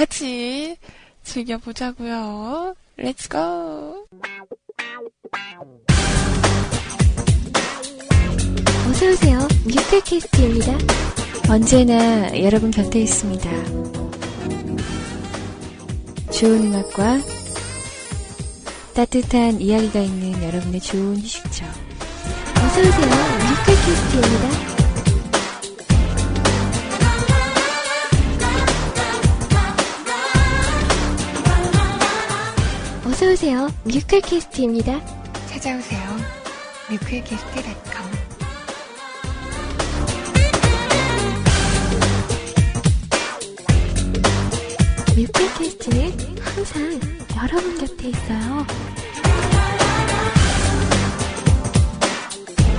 [0.00, 0.78] 같이
[1.24, 2.74] 즐겨보자고요.
[3.28, 4.06] Go.
[8.88, 9.46] 어서오세요.
[9.66, 10.78] 뮤클캐스트입니다.
[11.50, 13.50] 언제나 여러분 곁에 있습니다.
[16.32, 17.18] 좋은 음악과
[18.94, 21.66] 따뜻한 이야기가 있는 여러분의 좋은 휴식처.
[22.56, 23.10] 어서오세요.
[23.50, 24.69] 뮤클캐스트입니다.
[33.20, 33.68] 어서오세요.
[33.84, 34.98] 뮤클캐스트입니다.
[35.46, 36.00] 찾아오세요.
[36.88, 38.10] 뮤클캐스트.com
[45.16, 47.00] 뮤클캐스트는 항상
[47.36, 48.66] 여러분 곁에 있어요.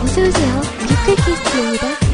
[0.01, 0.61] 어서오세요.
[0.89, 2.10] 뮤클캐스트입니다.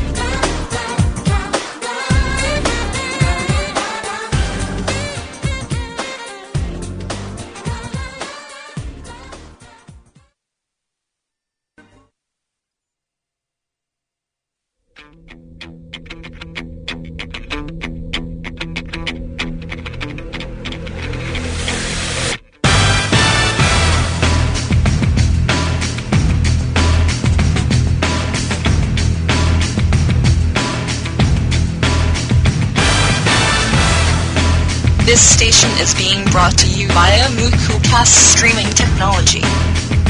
[37.18, 39.42] Via Moocoolcast streaming technology.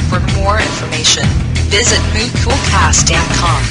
[0.10, 1.24] For more information,
[1.72, 3.62] visit moocoolcast.com.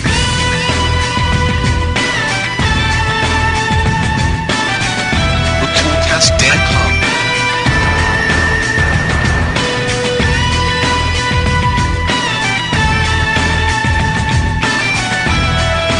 [5.60, 6.90] Moocoolcast.com.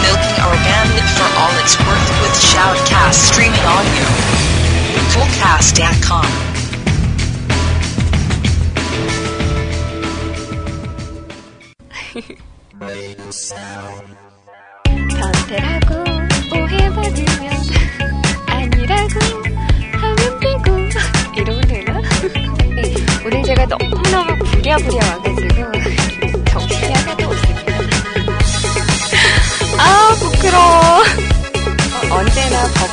[0.00, 4.06] Milking our bandwidth for all it's worth with Shoutcast streaming audio.
[4.94, 6.45] Moocoolcast.com.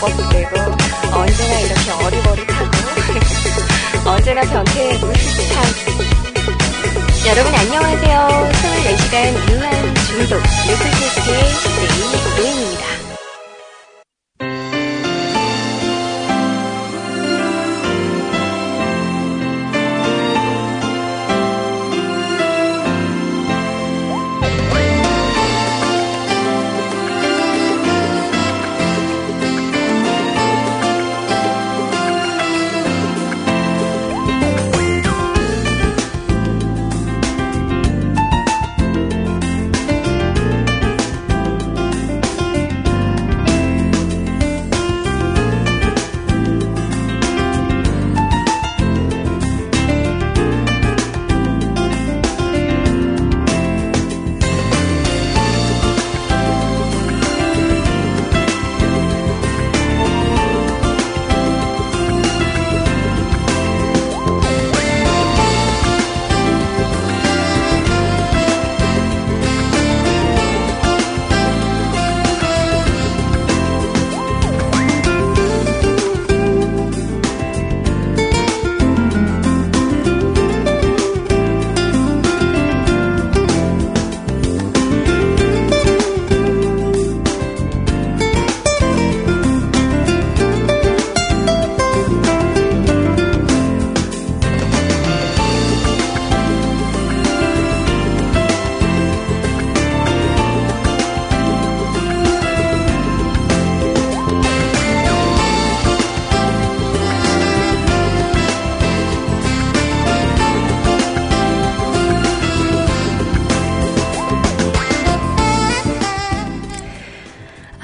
[0.04, 0.56] 버벅대고
[1.14, 2.72] 언제나 이렇게 어리버리하고
[4.10, 5.66] 언제나 변태의 무스한
[7.26, 8.52] 여러분 안녕하세요.
[8.52, 13.03] 24시간 유한 중독 뮤클캐스트의 DJ 노인입니다.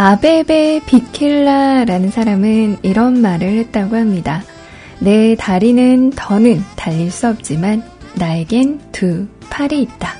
[0.01, 4.41] 아베베 비킬라라는 사람은 이런 말을 했다고 합니다.
[4.99, 7.83] 내 다리는 더는 달릴 수 없지만
[8.15, 10.13] 나에겐 두 팔이 있다.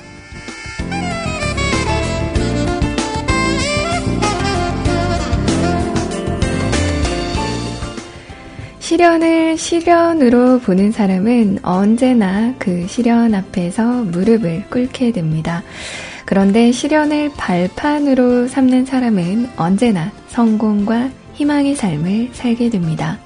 [8.80, 15.62] 시련을 시련으로 보는 사람은 언제나 그 시련 앞에서 무릎을 꿇게 됩니다.
[16.30, 23.18] 그런데 시련을 발판으로 삼는 사람은 언제나 성공과 희망의 삶을 살게 됩니다.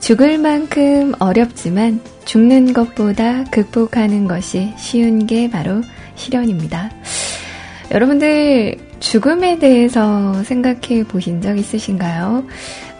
[0.00, 5.82] 죽을 만큼 어렵지만 죽는 것보다 극복하는 것이 쉬운 게 바로
[6.14, 6.90] 실현입니다.
[7.90, 12.46] 여러분들 죽음에 대해서 생각해 보신 적 있으신가요?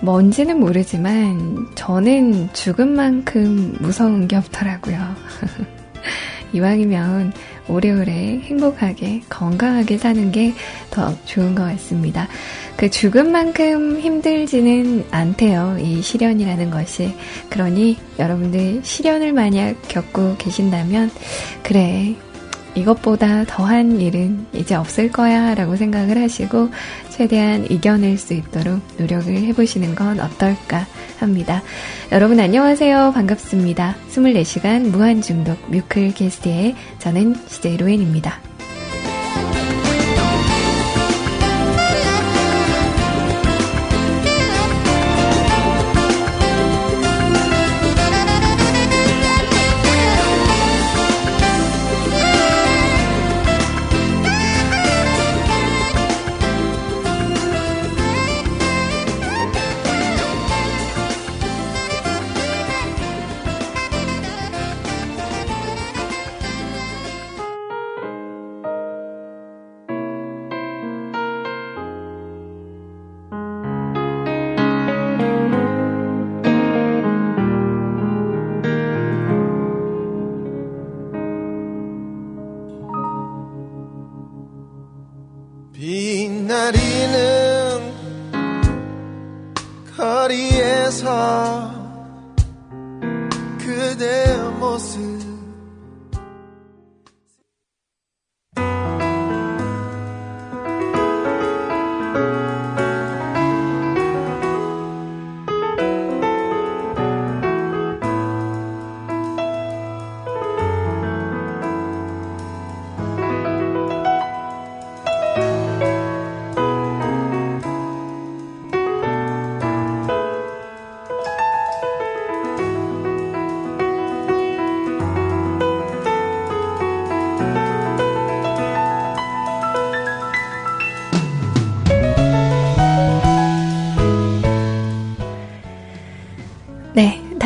[0.02, 4.98] 뭔지는 모르지만 저는 죽음만큼 무서운 게 없더라고요.
[6.52, 7.32] 이왕이면
[7.68, 10.52] 오래오래 행복하게 건강하게 사는 게
[10.90, 12.28] 더 좋은 것 같습니다.
[12.76, 15.78] 그 죽음만큼 힘들지는 않대요.
[15.80, 17.14] 이 시련이라는 것이.
[17.48, 21.10] 그러니 여러분들 시련을 만약 겪고 계신다면
[21.62, 22.14] 그래
[22.74, 26.70] 이것보다 더한 일은 이제 없을 거야 라고 생각을 하시고
[27.08, 30.86] 최대한 이겨낼 수 있도록 노력을 해보시는 건 어떨까
[31.18, 31.62] 합니다.
[32.12, 33.12] 여러분 안녕하세요.
[33.14, 33.96] 반갑습니다.
[34.10, 38.49] 24시간 무한중독 뮤클 게스트의 저는 CJ 로엔입니다.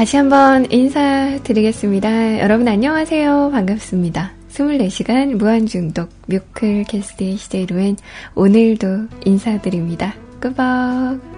[0.04, 2.40] 다시 한번 인사드리겠습니다.
[2.40, 3.48] 여러분 안녕하세요.
[3.50, 4.32] 반갑습니다.
[4.50, 7.96] 24시간 무한중독 뮤클 캐스트의 시제로엔
[8.34, 10.14] 오늘도 인사드립니다.
[10.42, 11.33] 꾸벅!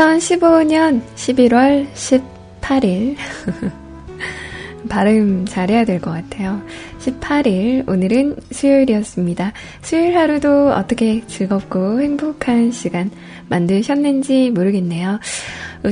[0.00, 3.16] 2015년 11월 18일.
[4.88, 6.62] 발음 잘해야 될 것 같아요.
[7.00, 9.52] 18일, 오늘은 수요일이었습니다.
[9.82, 13.10] 수요일 하루도 어떻게 즐겁고 행복한 시간
[13.50, 15.20] 만드셨는지 모르겠네요.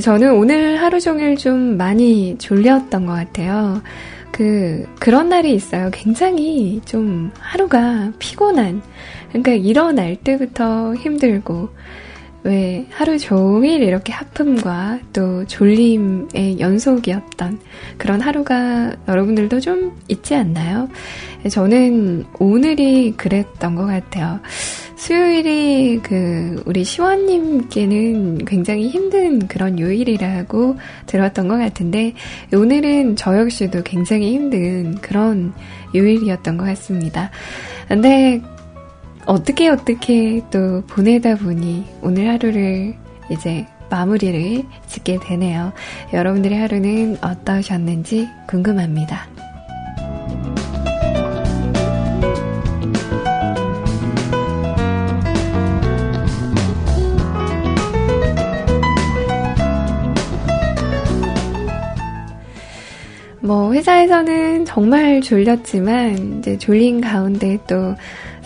[0.01, 3.83] 저는 오늘 하루 종일 좀 많이 졸렸던 것 같아요.
[4.31, 5.91] 그, 그런 날이 있어요.
[5.93, 8.81] 굉장히 좀 하루가 피곤한.
[9.29, 11.69] 그러니까 일어날 때부터 힘들고,
[12.43, 17.59] 왜 하루 종일 이렇게 하품과 또 졸림의 연속이었던
[17.97, 20.89] 그런 하루가 여러분들도 좀 있지 않나요?
[21.49, 24.39] 저는 오늘이 그랬던 것 같아요.
[24.95, 32.13] 수요일이 그 우리 시원님께는 굉장히 힘든 그런 요일이라고 들었던 것 같은데
[32.53, 35.53] 오늘은 저 역시도 굉장히 힘든 그런
[35.95, 37.31] 요일이었던 것 같습니다.
[37.87, 38.41] 근데
[39.29, 42.95] 어떻게 어떻게 또 보내다 보니 오늘 하루를
[43.29, 45.71] 이제 마무리를 짓게 되네요.
[46.11, 49.27] 여러분들의 하루는 어떠셨는지 궁금합니다.
[63.41, 67.95] 뭐 회사에서는 정말 졸렸지만 이제 졸린 가운데 또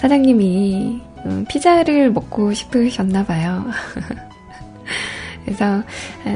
[0.03, 3.65] 사장님이 음, 피자를 먹고 싶으셨나 봐요.
[5.43, 5.83] 그래서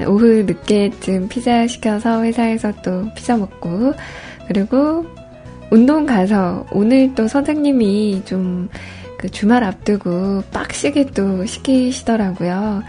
[0.07, 3.93] 오후 늦게쯤 피자 시켜서 회사에서 또 피자 먹고
[4.47, 5.05] 그리고
[5.69, 8.67] 운동 가서 오늘 또 선생님이 좀
[9.17, 12.83] 그 주말 앞두고 빡시게 또 시키시더라고요.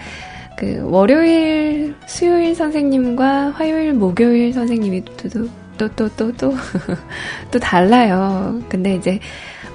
[0.57, 6.55] 그 월요일, 수요일 선생님과 화요일, 목요일 선생님이 또, 또, 또, 또, 또,
[7.51, 8.61] 또 달라요.
[8.69, 9.19] 근데 이제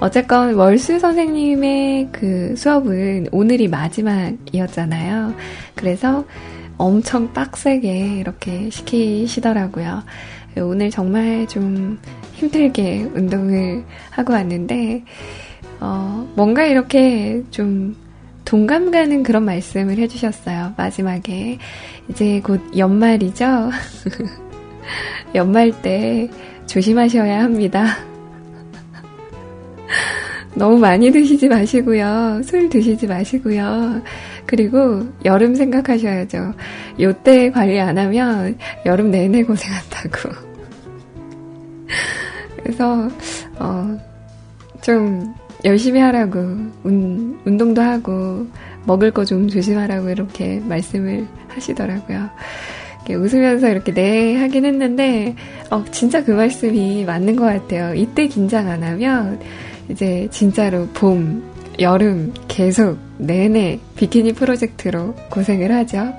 [0.00, 5.34] 어쨌건 월수 선생님의 그 수업은 오늘이 마지막이었잖아요.
[5.74, 6.24] 그래서
[6.76, 10.02] 엄청 빡세게 이렇게 시키시더라고요.
[10.58, 11.98] 오늘 정말 좀
[12.34, 15.04] 힘들게 운동을 하고 왔는데,
[15.80, 17.96] 어, 뭔가 이렇게 좀
[18.44, 20.74] 동감 가는 그런 말씀을 해주셨어요.
[20.76, 21.58] 마지막에.
[22.08, 23.70] 이제 곧 연말이죠?
[25.34, 26.28] 연말 때
[26.66, 27.96] 조심하셔야 합니다.
[30.54, 32.42] 너무 많이 드시지 마시고요.
[32.44, 34.02] 술 드시지 마시고요.
[34.46, 36.54] 그리고 여름 생각하셔야죠.
[37.00, 40.30] 요때 관리 안 하면 여름 내내 고생한다고.
[42.62, 43.08] 그래서,
[43.58, 43.98] 어,
[44.80, 45.34] 좀
[45.64, 46.38] 열심히 하라고,
[46.84, 48.46] 운, 운동도 하고,
[48.86, 52.28] 먹을 거 좀 조심하라고 이렇게 말씀을 하시더라고요.
[53.10, 55.34] 웃으면서 이렇게 네 하긴 했는데,
[55.70, 57.94] 어, 진짜 그 말씀이 맞는 것 같아요.
[57.94, 59.40] 이때 긴장 안 하면,
[59.88, 61.42] 이제 진짜로 봄,
[61.80, 66.12] 여름 계속 내내 비키니 프로젝트로 고생을 하죠.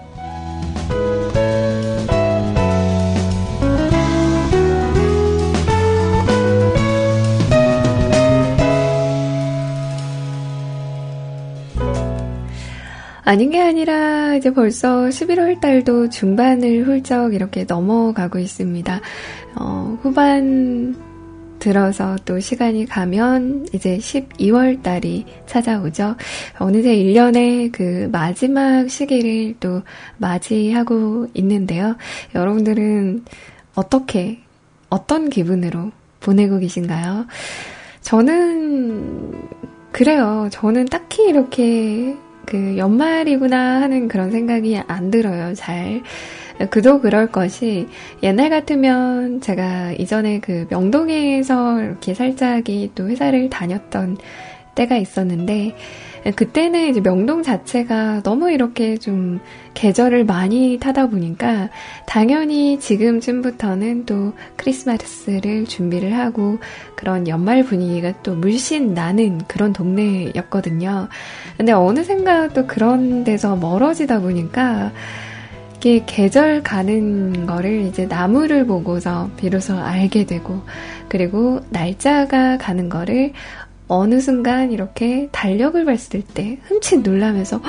[13.28, 19.02] 아닌 게 아니라 이제 벌써 11월 달도 중반을 훌쩍 이렇게 넘어가고 있습니다.
[19.56, 20.96] 어, 후반
[21.66, 26.16] 들어서 또 시간이 가면 이제 12월 달이 찾아오죠.
[26.60, 29.82] 어느새 1년의 그 마지막 시기를 또
[30.18, 31.98] 맞이하고 있는데요.
[32.36, 33.26] 여러분들은
[33.74, 34.42] 어떻게,
[34.90, 37.26] 어떤 기분으로 보내고 계신가요?
[38.02, 39.34] 저는,
[39.92, 40.48] 그래요.
[40.52, 46.04] 저는 딱히 이렇게 그 연말이구나 하는 그런 생각이 안 들어요, 잘.
[46.70, 47.88] 그도 그럴 것이
[48.24, 54.18] 옛날 같으면 제가 이전에 그 명동에서 이렇게 살짝이 또 회사를 다녔던
[54.76, 55.76] 때가 있었는데
[56.36, 59.40] 그때는 이제 명동 자체가 너무 이렇게 좀
[59.76, 61.70] 계절을 많이 타다 보니까
[62.08, 66.58] 당연히 지금쯤부터는 또 크리스마스를 준비를 하고
[66.96, 71.10] 그런 연말 분위기가 또 물씬 나는 그런 동네였거든요.
[71.58, 74.92] 근데 어느샌가 또 그런 데서 멀어지다 보니까
[75.86, 80.62] 이게 계절 가는 거를 이제 나무를 보고서 비로소 알게 되고
[81.08, 83.34] 그리고 날짜가 가는 거를
[83.88, 87.62] 어느 순간 이렇게 달력을 봤을 때 흠칫 놀라면서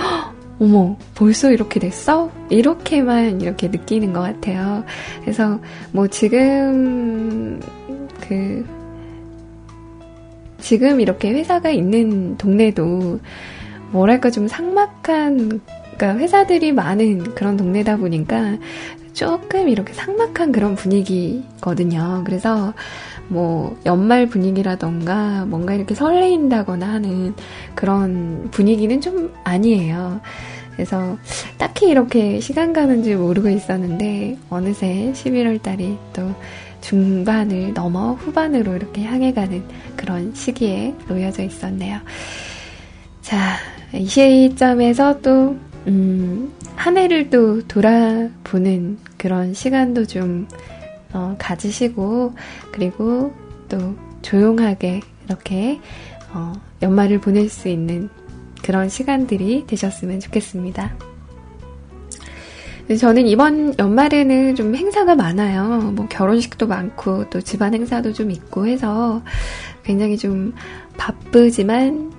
[0.58, 2.32] 어머, 벌써 이렇게 됐어?
[2.48, 4.82] 이렇게만 이렇게 느끼는 것 같아요.
[5.20, 5.60] 그래서
[5.92, 7.60] 뭐 지금
[8.26, 8.64] 그
[10.58, 13.20] 지금 이렇게 회사가 있는 동네도
[13.92, 15.60] 뭐랄까 좀 삭막한
[15.96, 18.56] 그러니까 회사들이 많은 그런 동네다 보니까
[19.12, 22.22] 조금 이렇게 삭막한 그런 분위기거든요.
[22.24, 22.74] 그래서
[23.28, 27.34] 뭐 연말 분위기라던가 뭔가 이렇게 설레인다거나 하는
[27.74, 30.20] 그런 분위기는 좀 아니에요.
[30.72, 31.16] 그래서
[31.56, 36.30] 딱히 이렇게 시간 가는 줄 모르고 있었는데 어느새 11월 달이 또
[36.82, 39.64] 중반을 넘어 후반으로 이렇게 향해 가는
[39.96, 41.98] 그런 시기에 놓여져 있었네요.
[43.22, 43.56] 자,
[43.94, 45.56] 이 시점에서 또
[45.86, 50.48] 음, 한 해를 또 돌아보는 그런 시간도 좀
[51.12, 52.34] 어, 가지시고
[52.72, 53.32] 그리고
[53.68, 55.80] 또 조용하게 이렇게
[56.32, 56.52] 어,
[56.82, 58.08] 연말을 보낼 수 있는
[58.62, 60.96] 그런 시간들이 되셨으면 좋겠습니다.
[63.00, 65.92] 저는 이번 연말에는 좀 행사가 많아요.
[65.92, 69.22] 뭐 결혼식도 많고 또 집안 행사도 좀 있고 해서
[69.82, 70.52] 굉장히 좀
[70.96, 72.12] 바쁘지만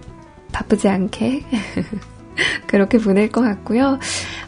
[0.52, 1.44] 바쁘지 않게
[2.68, 4.00] 그렇게 보낼 것 같고요.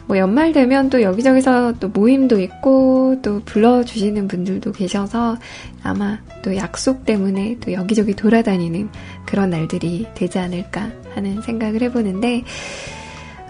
[0.06, 5.36] 뭐 연말 되면 또 여기저기서 또 모임도 있고 또 불러주시는 분들도 계셔서
[5.82, 8.88] 아마 또 약속 때문에 또 여기저기 돌아다니는
[9.26, 12.42] 그런 날들이 되지 않을까 하는 생각을 해보는데,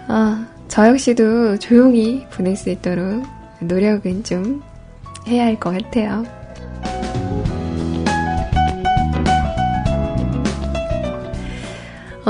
[0.09, 3.25] 어, 저 역시도 조용히 보낼 수 있도록
[3.61, 4.63] 노력은 좀
[5.27, 6.25] 해야 할 것 같아요.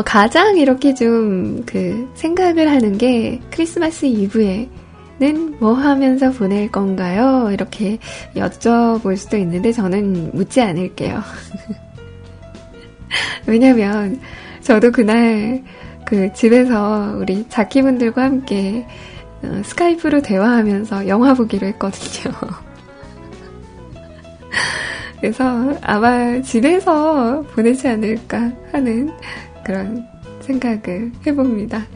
[0.00, 7.50] 어, 가장 이렇게 좀 그 생각을 하는 게 크리스마스 이브에는 뭐 하면서 보낼 건가요?
[7.52, 7.98] 이렇게
[8.34, 11.22] 여쭤볼 수도 있는데 저는 묻지 않을게요.
[13.46, 14.20] 왜냐면
[14.62, 15.62] 저도 그날
[16.06, 18.86] 그 집에서 우리 자키분들과 함께
[19.42, 22.34] 어, 스카이프로 대화하면서 영화 보기로 했거든요.
[25.20, 25.44] 그래서
[25.82, 29.10] 아마 집에서 보내지 않을까 하는
[29.70, 30.04] 그런
[30.40, 31.86] 생각을 해봅니다.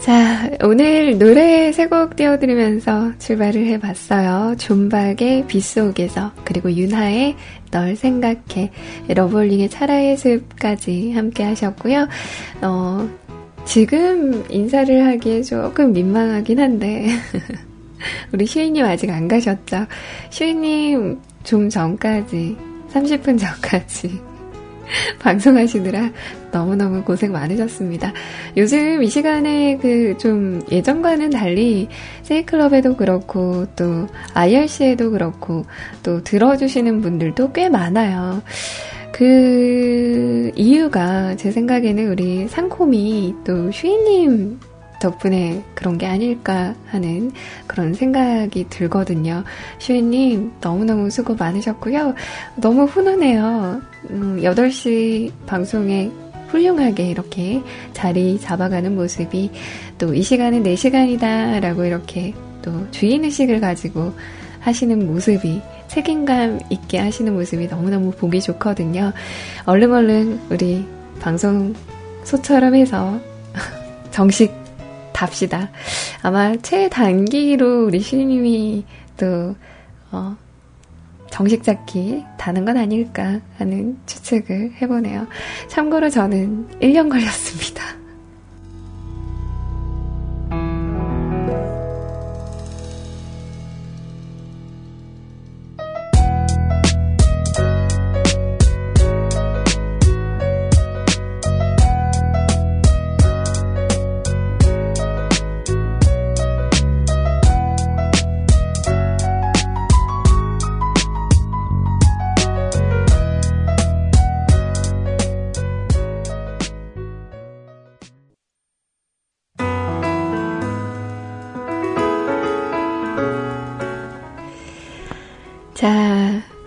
[0.00, 4.56] 자, 오늘 노래 세 곡 띄워드리면서 출발을 해봤어요.
[4.58, 7.36] 존박의 빗속에서, 그리고 윤하의
[7.70, 8.70] 널 생각해,
[9.08, 12.06] 러블링의 차라의 숲까지 함께 하셨고요.
[12.60, 13.08] 어,
[13.68, 17.06] 지금 인사를 하기에 조금 민망하긴 한데,
[18.32, 19.84] 우리 슈이님 아직 안 가셨죠?
[20.30, 22.56] 슈이님 좀 전까지,
[22.90, 24.20] 30분 전까지
[25.20, 26.10] 방송하시느라
[26.50, 28.14] 너무너무 고생 많으셨습니다.
[28.56, 31.88] 요즘 이 시간에 그 좀 예전과는 달리
[32.22, 35.66] 세이클럽에도 그렇고 또 IRC에도 그렇고
[36.02, 38.42] 또 들어주시는 분들도 꽤 많아요.
[39.18, 44.60] 그 이유가 제 생각에는 우리 상콤이 또 슈이님
[45.00, 47.32] 덕분에 그런 게 아닐까 하는
[47.66, 49.42] 그런 생각이 들거든요.
[49.80, 52.14] 슈이님, 너무너무 수고 많으셨고요.
[52.60, 53.82] 너무 훈훈해요.
[54.10, 56.12] 음, 8시 방송에
[56.46, 57.60] 훌륭하게 이렇게
[57.92, 59.50] 자리 잡아가는 모습이
[59.98, 64.12] 또 이 시간은 내 시간이다 라고 이렇게 또 주인의식을 가지고
[64.68, 69.12] 하시는 모습이 책임감 있게 하시는 모습이 너무너무 보기 좋거든요.
[69.64, 70.86] 얼른 얼른 우리
[71.20, 71.74] 방송
[72.24, 73.18] 소처럼 해서
[74.10, 74.52] 정식
[75.12, 75.70] 답시다.
[76.22, 78.84] 아마 최단기로 우리 시님이
[79.16, 79.56] 또,
[80.12, 80.36] 어,
[81.30, 85.26] 정식 잡기 다는 건 아닐까 하는 추측을 해보네요.
[85.68, 87.82] 참고로 저는 1년 걸렸습니다.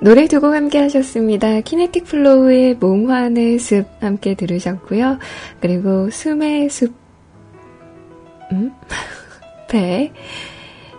[0.04, 1.62] 노래 두 곡 함께 하셨습니다.
[1.62, 5.20] 키네틱 플로우의 몽환의 숲 함께 들으셨고요.
[5.60, 6.92] 그리고 숨의 숲,
[8.52, 8.72] 음?
[9.70, 10.12] 배,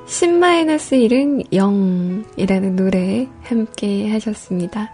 [0.07, 4.93] 10-1은 0이라는 노래 함께 하셨습니다.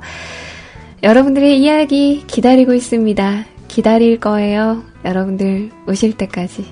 [1.02, 3.46] 여러분들의 이야기 기다리고 있습니다.
[3.68, 4.82] 기다릴 거예요.
[5.04, 6.66] 여러분들 오실 때까지.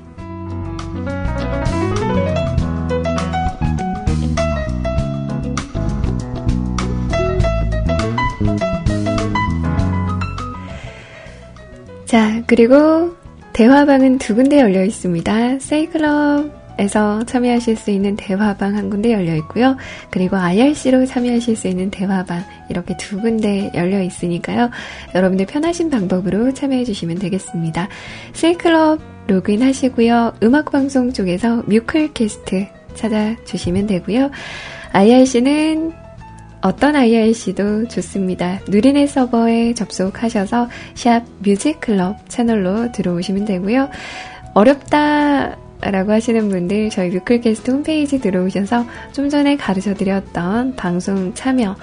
[12.04, 13.14] 자, 그리고
[13.52, 15.60] 대화방은 두 군데 열려 있습니다.
[15.60, 19.76] 세이클럽 에서 참여하실 수 있는 대화방 한 군데 열려 있고요.
[20.10, 24.70] 그리고 IRC로 참여하실 수 있는 대화방 이렇게 두 군데 열려 있으니까요.
[25.14, 27.88] 여러분들 편하신 방법으로 참여해 주시면 되겠습니다.
[28.34, 30.34] 세이클럽 로그인 하시고요.
[30.42, 34.30] 음악방송 쪽에서 뮤클캐스트 찾아주시면 되고요.
[34.92, 35.92] IRC는
[36.62, 38.60] 어떤 IRC도 좋습니다.
[38.68, 43.88] 누리넷 서버에 접속하셔서 샵 뮤직클럽 채널로 들어오시면 되고요.
[44.54, 51.76] 어렵다 라고 하시는 분들 저희 뮤클캐스트 홈페이지 들어오셔서 좀 전에 가르쳐 드렸던 방송 참여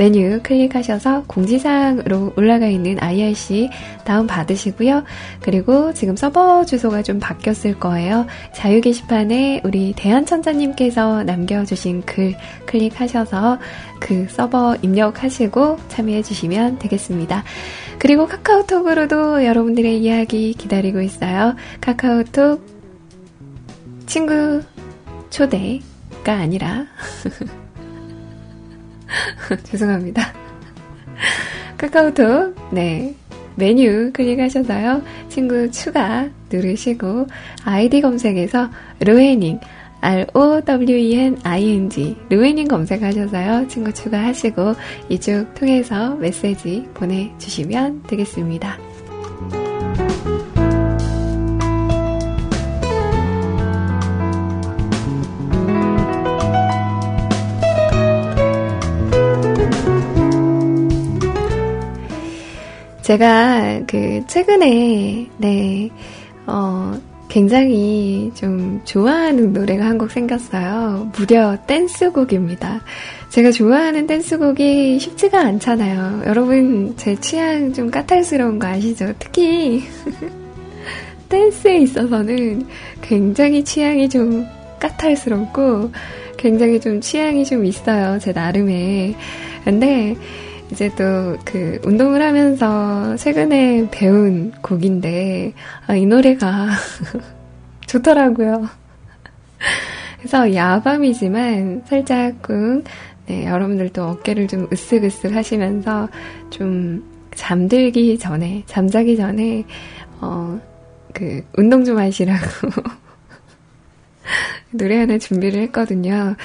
[0.00, 3.68] 메뉴 클릭하셔서 공지사항으로 올라가 있는 IRC
[4.04, 5.04] 다운 받으시고요.
[5.42, 8.24] 그리고 지금 서버 주소가 좀 바뀌었을 거예요.
[8.54, 13.58] 자유 게시판에 우리 대한천자님께서 남겨주신 글 클릭하셔서
[14.00, 17.44] 그 서버 입력하시고 참여해 주시면 되겠습니다.
[17.98, 21.56] 그리고 카카오톡으로도 여러분들의 이야기 기다리고 있어요.
[21.82, 22.79] 카카오톡
[24.10, 24.60] 친구
[25.30, 26.84] 초대가 아니라
[29.62, 30.32] 죄송합니다.
[31.78, 33.14] 카카오톡, 네.
[33.54, 35.02] 메뉴 클릭하셔서요.
[35.28, 37.28] 친구 추가 누르시고
[37.64, 38.68] 아이디 검색에서
[38.98, 39.60] 로에닝
[40.00, 40.56] R-O-W-E-N-I-N-G
[42.30, 43.68] 로에닝 검색하셔서요.
[43.68, 44.74] 친구 추가하시고
[45.08, 48.89] 이쪽 통해서 메시지 보내주시면 되겠습니다.
[63.10, 65.90] 제가 그 최근에 네
[66.46, 66.96] 어,
[67.28, 71.10] 굉장히 좀 좋아하는 노래가 한 곡 생겼어요.
[71.16, 72.80] 무려 댄스곡입니다.
[73.30, 76.22] 제가 좋아하는 댄스곡이 쉽지가 않잖아요.
[76.26, 79.12] 여러분 제 취향 좀 까탈스러운 거 아시죠?
[79.18, 79.82] 특히
[81.28, 82.64] 댄스에 있어서는
[83.02, 84.46] 굉장히 취향이 좀
[84.78, 85.90] 까탈스럽고
[86.36, 88.20] 굉장히 좀 취향이 좀 있어요.
[88.20, 89.16] 제 나름의.
[89.64, 90.14] 근데
[90.70, 95.52] 이제 또 그 운동을 하면서 최근에 배운 곡인데
[95.86, 96.68] 아, 이 노래가
[97.86, 98.68] 좋더라고요.
[100.18, 102.84] 그래서 야밤이지만 살짝쿵
[103.26, 106.08] 네, 여러분들도 어깨를 좀 으쓱으쓱 하시면서
[106.50, 107.04] 좀
[107.34, 109.64] 잠들기 전에 잠자기 전에
[110.20, 110.60] 어
[111.12, 112.40] 그 운동 좀 하시라고
[114.70, 116.36] 노래 하나 준비를 했거든요.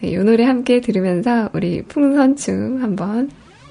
[0.00, 3.30] 네, 이 노래 함께 들으면서 우리 풍선춤 한번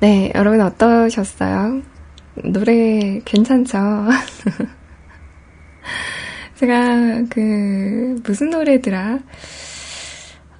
[0.00, 1.82] 네, 여러분 어떠셨어요?
[2.44, 3.76] 노래 괜찮죠?
[6.56, 9.18] 제가 그 무슨 노래더라?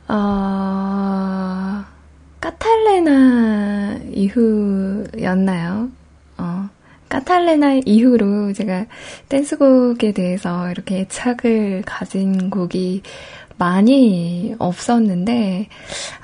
[0.09, 1.85] 어,
[2.39, 5.89] 까탈레나 이후였나요?
[6.37, 6.69] 어,
[7.09, 8.85] 까탈레나 이후로 제가
[9.31, 13.01] 댄스곡에 대해서 이렇게 애착을 가진 곡이
[13.61, 15.69] 많이 없었는데,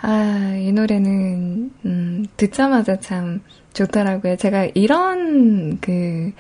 [0.00, 3.42] 아, 이 노래는, 음, 듣자마자 참
[3.74, 4.36] 좋더라고요.
[4.36, 6.32] 제가 이런, 그,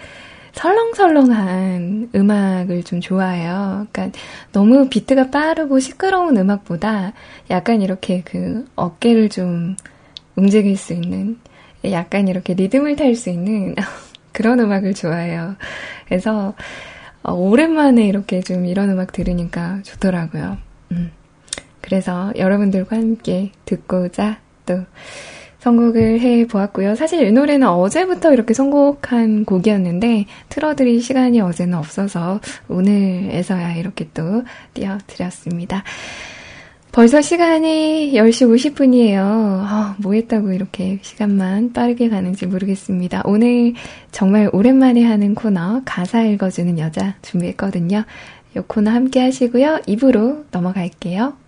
[0.52, 3.86] 설렁설렁한 음악을 좀 좋아해요.
[3.92, 4.18] 그러니까
[4.52, 7.12] 너무 비트가 빠르고 시끄러운 음악보다
[7.50, 9.76] 약간 이렇게 그 어깨를 좀
[10.34, 11.38] 움직일 수 있는,
[11.84, 13.74] 약간 이렇게 리듬을 탈 수 있는
[14.32, 15.56] 그런 음악을 좋아해요.
[16.06, 16.54] 그래서
[17.22, 20.65] 어, 오랜만에 이렇게 좀 이런 음악 들으니까 좋더라고요.
[20.92, 21.10] 음.
[21.80, 24.80] 그래서 여러분들과 함께 듣고자 또
[25.60, 26.94] 선곡을 해 보았고요.
[26.94, 34.44] 사실 이 노래는 어제부터 이렇게 선곡한 곡이었는데 틀어드릴 시간이 어제는 없어서 오늘에서야 이렇게 또
[34.74, 35.82] 띄워드렸습니다.
[36.92, 39.18] 벌써 시간이 10시 50분이에요.
[39.20, 43.20] 어, 뭐 했다고 이렇게 시간만 빠르게 가는지 모르겠습니다.
[43.26, 43.74] 오늘
[44.12, 48.04] 정말 오랜만에 하는 코너 가사 읽어주는 여자 준비했거든요.
[48.56, 49.80] 이 코너 함께 하시고요.
[49.86, 51.45] 입으로 넘어갈게요.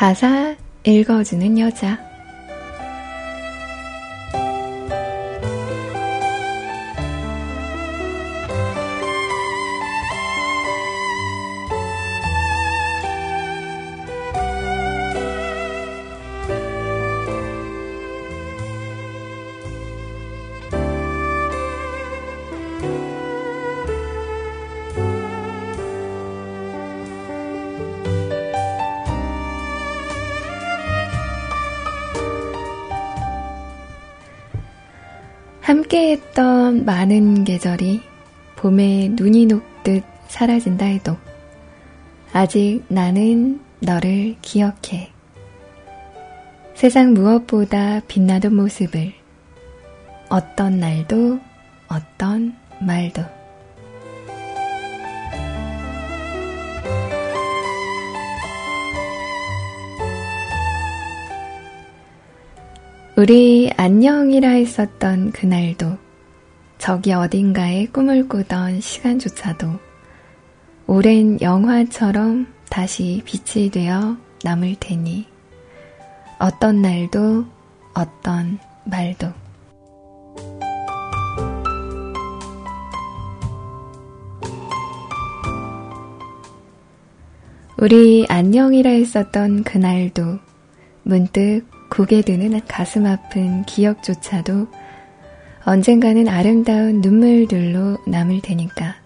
[0.00, 2.09] 가사 읽어주는 여자.
[36.84, 38.00] 많은 계절이
[38.56, 41.16] 봄에 눈이 녹듯 사라진다 해도
[42.32, 45.10] 아직 나는 너를 기억해.
[46.74, 49.12] 세상 무엇보다 빛나던 모습을
[50.30, 51.40] 어떤 날도
[51.88, 53.22] 어떤 말도
[63.16, 65.98] 우리 안녕이라 했었던 그날도
[66.80, 69.78] 저기 어딘가에 꿈을 꾸던 시간조차도
[70.86, 75.26] 오랜 영화처럼 다시 빛이 되어 남을 테니
[76.38, 77.44] 어떤 날도
[77.92, 79.30] 어떤 말도.
[87.76, 90.38] 우리 안녕이라 했었던 그날도
[91.02, 94.66] 문득 고개 드는 가슴 아픈 기억조차도
[95.64, 98.96] 언젠가는 아름다운 눈물들로 남을 테니까.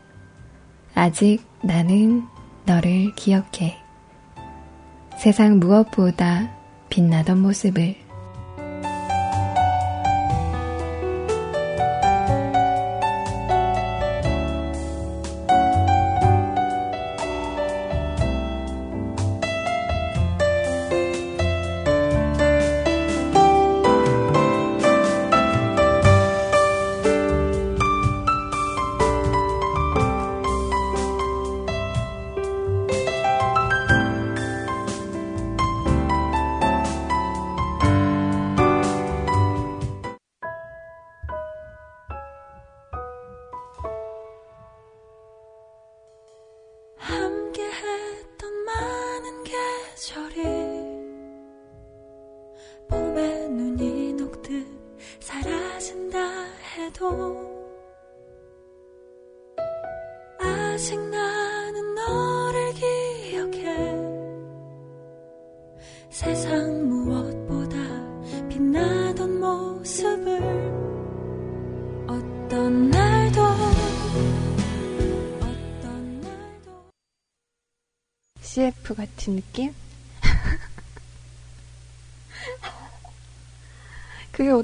[0.95, 2.23] 아직 나는
[2.65, 3.77] 너를 기억해.
[5.19, 6.51] 세상 무엇보다
[6.91, 8.04] 빛나던 모습을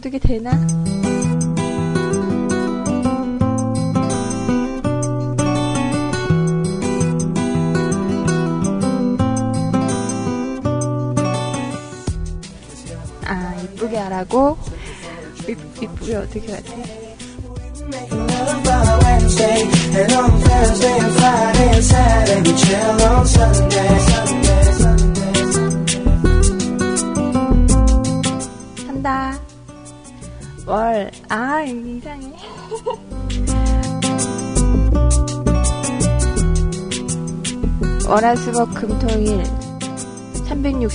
[0.01, 0.53] 어떻게 되나?
[13.27, 14.57] 아, 이쁘게 하라고?
[15.47, 17.00] 이, 이쁘게 어떻게 하지?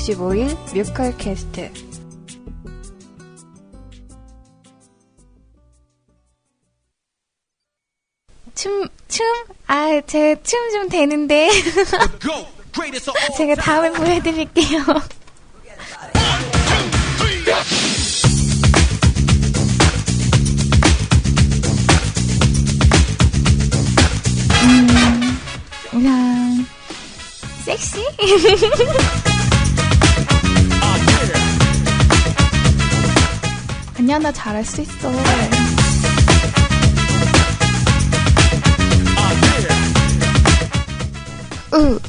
[0.05, 1.71] 365일 뮤컬 캐스트
[8.53, 9.25] 춤, 춤?
[9.67, 11.49] 아, 제 춤 좀 되는데.
[13.37, 14.79] 제가 다음에 보여드릴게요.
[24.63, 25.39] 음,
[25.91, 26.65] 그냥,
[27.65, 27.99] 섹시?
[34.05, 35.09] 아니야, 나 잘할 수 있어.
[41.73, 41.99] 우,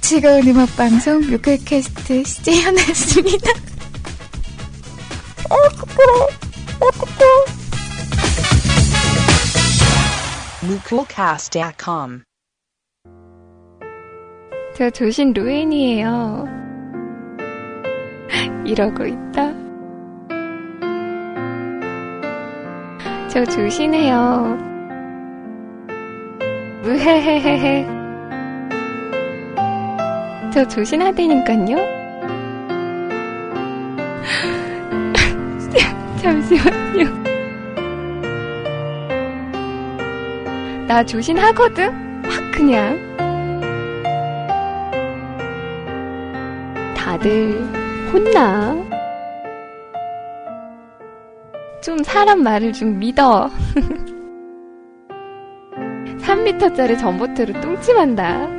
[0.00, 3.50] 즐거운 음악 방송 뮤클 캐스트 시제연았습니다.
[5.48, 6.26] 어, 부끄러워.
[6.80, 7.24] 어떡해.
[10.64, 12.22] mukulcast.com
[14.76, 16.46] 저 조신 루엔이에요.
[18.66, 19.67] 이러고 있다.
[23.38, 24.58] 맞춰 주시네요.
[26.82, 27.86] 무헤헤헤헤.
[30.52, 31.76] 저 조심하대니깐요.
[36.20, 37.04] 잠시만요.
[40.88, 42.24] 나 조심하거든?
[42.24, 42.98] 확 그냥.
[46.96, 47.62] 다들
[48.12, 48.87] 혼나.
[51.88, 53.48] 좀 사람 말을 좀 믿어.
[56.20, 58.57] 3미터짜리 전봇대로 뚱침한다.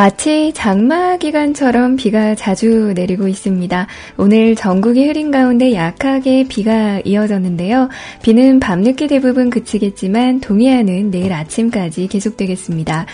[0.00, 3.86] 마치 장마 기간처럼 비가 자주 내리고 있습니다.
[4.16, 7.90] 오늘 전국이 흐린 가운데 약하게 비가 이어졌는데요.
[8.22, 13.04] 비는 밤늦게 대부분 그치겠지만 동해안은 내일 아침까지 계속되겠습니다.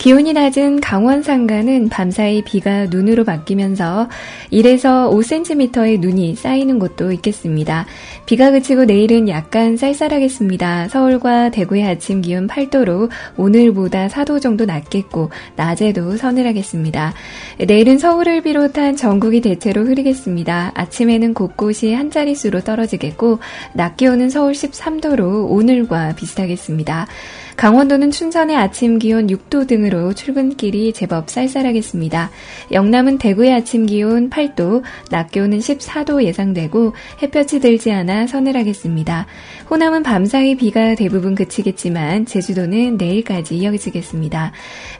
[0.00, 4.08] 기온이 낮은 강원 산간은 밤사이 비가 눈으로 바뀌면서
[4.50, 7.84] 1에서 5cm의 눈이 쌓이는 곳도 있겠습니다.
[8.24, 10.88] 비가 그치고 내일은 약간 쌀쌀하겠습니다.
[10.88, 17.12] 서울과 대구의 아침 기온 8도로 오늘보다 4도 정도 낮겠고 낮에도 서늘하겠습니다.
[17.68, 20.72] 내일은 서울을 비롯한 전국이 대체로 흐리겠습니다.
[20.76, 23.40] 아침에는 곳곳이 한 자릿수로 떨어지겠고
[23.74, 27.06] 낮 기온은 서울 13도로 오늘과 비슷하겠습니다.
[27.60, 32.30] 강원도는 춘천의 아침 기온 6도 등으로 출근길이 제법 쌀쌀하겠습니다.
[32.72, 39.26] 영남은 대구의 아침 기온 8도, 낮 기온은 14도 예상되고 햇볕이 들지 않아 서늘하겠습니다.
[39.68, 44.52] 호남은 밤사이 비가 대부분 그치겠지만 제주도는 내일까지 이어지겠습니다.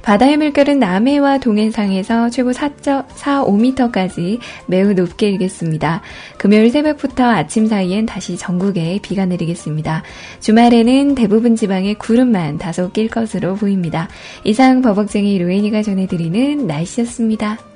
[0.03, 6.03] 바다의 물결은 남해와 동해상에서 최고 4.45m까지 매우 높게 일겠습니다.
[6.37, 10.03] 금요일 새벽부터 아침 사이엔 다시 전국에 비가 내리겠습니다.
[10.41, 14.09] 주말에는 대부분 지방에 구름만 시간 다소 낄 것으로 보입니다.
[14.45, 17.70] 이상 버벅쟁이 로엔이가 전해드리는 날씨였습니다.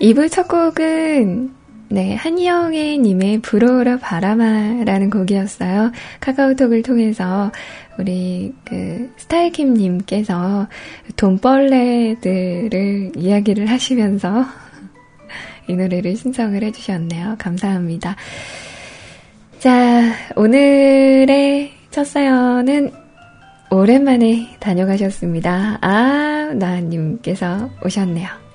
[0.00, 1.58] 이부 첫 곡은
[1.90, 5.90] 네, 한영애 님의 불어라 바람아라는 곡이었어요.
[6.20, 7.50] 카카오톡을 통해서
[7.98, 10.68] 우리 그 스타일킴 님께서
[11.16, 14.44] 돈벌레들을 이야기를 하시면서
[15.66, 17.36] 이 노래를 신청을 해주셨네요.
[17.38, 18.16] 감사합니다.
[19.58, 22.92] 자, 오늘의 첫 사연은
[23.70, 25.78] 오랜만에 다녀가셨습니다.
[25.80, 28.47] 아, 나님께서 오셨네요.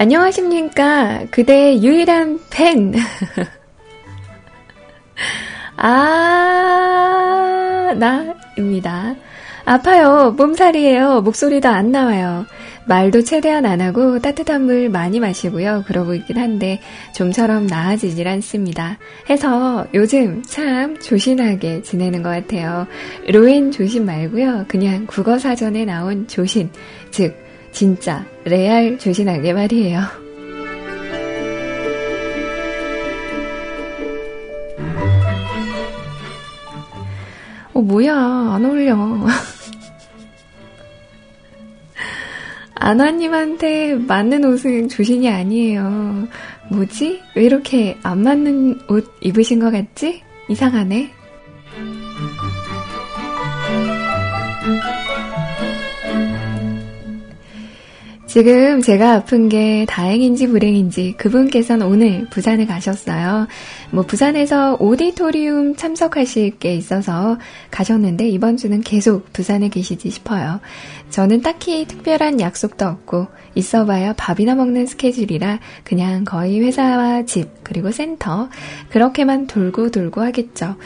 [0.00, 1.26] 안녕하십니까.
[1.30, 2.94] 그대의 유일한 팬.
[5.76, 9.14] 아, 나입니다.
[9.66, 10.34] 아파요.
[10.38, 11.20] 몸살이에요.
[11.20, 12.46] 목소리도 안 나와요.
[12.86, 15.84] 말도 최대한 안 하고 따뜻한 물 많이 마시고요.
[15.86, 16.80] 그러고 있긴 한데
[17.14, 18.96] 좀처럼 나아지질 않습니다.
[19.28, 22.86] 해서 요즘 참 조신하게 지내는 것 같아요.
[23.28, 24.64] 로엔 조신 말고요.
[24.66, 26.70] 그냥 국어 사전에 나온 조신,
[27.10, 30.00] 즉 진짜 레알 조신하게 말이에요.
[37.72, 38.96] 어, 뭐야, 안 어울려.
[42.74, 46.26] 아나님한테 맞는 옷은 조신이 아니에요.
[46.70, 47.20] 뭐지?
[47.36, 50.22] 왜 이렇게 안 맞는 옷 입으신 것 같지?
[50.48, 51.19] 이상하네.
[58.30, 63.48] 지금 제가 아픈 게 다행인지 불행인지 그분께서는 오늘 부산에 가셨어요.
[63.90, 67.38] 뭐 부산에서 오디토리움 참석하실 게 있어서
[67.72, 70.60] 가셨는데 이번 주는 계속 부산에 계시지 싶어요.
[71.10, 73.26] 저는 딱히 특별한 약속도 없고
[73.56, 78.48] 있어봐야 밥이나 먹는 스케줄이라 그냥 거의 회사와 집 그리고 센터
[78.90, 80.76] 그렇게만 돌고 돌고 하겠죠.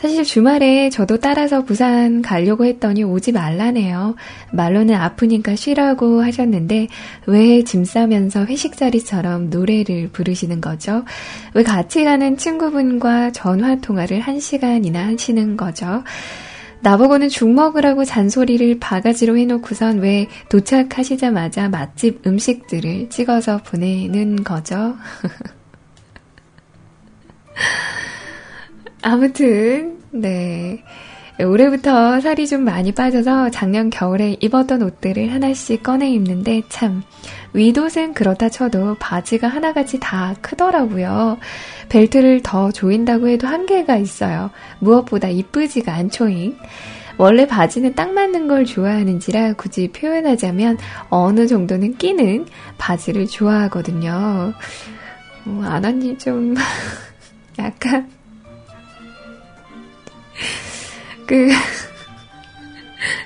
[0.00, 4.14] 사실 주말에 저도 따라서 부산 가려고 했더니 오지 말라네요.
[4.50, 6.88] 말로는 아프니까 쉬라고 하셨는데
[7.26, 11.04] 왜 짐 싸면서 회식 자리처럼 노래를 부르시는 거죠?
[11.52, 16.02] 왜 같이 가는 친구분과 전화 통화를 한 시간이나 하시는 거죠?
[16.80, 24.96] 나보고는 죽 먹으라고 잔소리를 바가지로 해놓고선 왜 도착하시자마자 맛집 음식들을 찍어서 보내는 거죠?
[29.02, 30.82] 아무튼, 네.
[31.42, 37.02] 올해부터 살이 좀 많이 빠져서 작년 겨울에 입었던 옷들을 하나씩 꺼내 입는데 참,
[37.54, 41.38] 위옷은 그렇다 쳐도 바지가 하나같이 다 크더라고요.
[41.88, 44.50] 벨트를 더 조인다고 해도 한계가 있어요.
[44.80, 46.56] 무엇보다 이쁘지가 않죠잉.
[47.16, 50.78] 원래 바지는 딱 맞는 걸 좋아하는지라 굳이 표현하자면
[51.10, 52.46] 어느 정도는 끼는
[52.78, 54.54] 바지를 좋아하거든요.
[55.46, 56.54] 어, 아나님 좀
[57.58, 58.08] 약간
[61.26, 61.48] 그,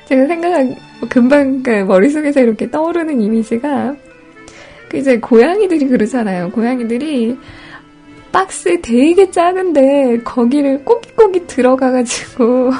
[0.06, 0.76] 제가 생각한,
[1.08, 3.96] 금방 그 머릿속에서 이렇게 떠오르는 이미지가,
[4.88, 6.50] 그 이제 고양이들이 그러잖아요.
[6.50, 7.36] 고양이들이
[8.32, 12.72] 박스 되게 작은데 거기를 꼬깃꼬깃 들어가가지고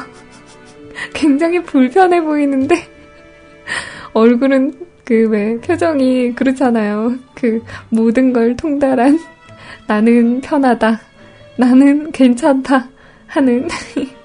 [1.14, 2.76] 굉장히 불편해 보이는데
[4.14, 7.16] 얼굴은 그 왜 표정이 그렇잖아요.
[7.35, 9.18] 그 모든 걸 통달한
[9.87, 11.01] 나는 편하다.
[11.57, 12.89] 나는 괜찮다.
[13.26, 13.68] 하는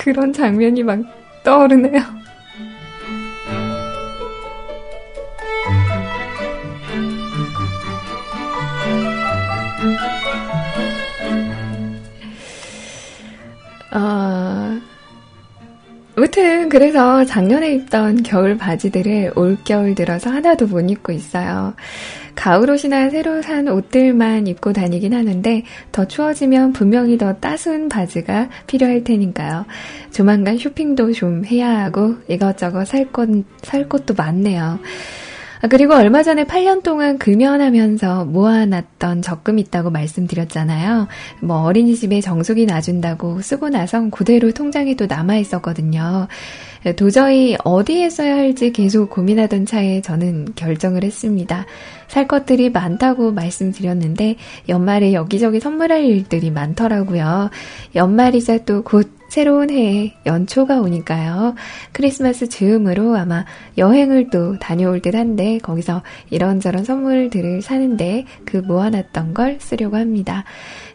[0.00, 0.98] 그런 장면이 막
[1.44, 2.00] 떠오르네요.
[13.92, 14.80] 어,
[16.16, 21.74] 아무튼 그래서 작년에 입던 겨울 바지들을 올겨울 들어서 하나도 못 입고 있어요.
[22.40, 25.62] 가을 옷이나 새로 산 옷들만 입고 다니긴 하는데
[25.92, 29.66] 더 추워지면 분명히 더 따스운 바지가 필요할 테니까요.
[30.10, 33.28] 조만간 쇼핑도 좀 해야 하고 이것저것 살 것,
[33.60, 34.78] 살 것도 많네요.
[35.62, 41.08] 아, 그리고 얼마 전에 8년 동안 금연하면서 모아놨던 적금 있다고 말씀드렸잖아요.
[41.42, 46.28] 뭐 어린이집에 정수기 놔준다고 쓰고 나선 그대로 통장에 또 남아있었거든요.
[46.96, 51.66] 도저히 어디에 써야 할지 계속 고민하던 차에 저는 결정을 했습니다.
[52.10, 54.34] 살 것들이 많다고 말씀드렸는데
[54.68, 57.50] 연말에 여기저기 선물할 일들이 많더라고요.
[57.94, 61.54] 연말이자 또 곧 새로운 해에 연초가 오니까요.
[61.92, 63.44] 크리스마스 즈음으로 아마
[63.78, 70.44] 여행을 또 다녀올 듯 한데 거기서 이런저런 선물들을 사는데 그 모아놨던 걸 쓰려고 합니다.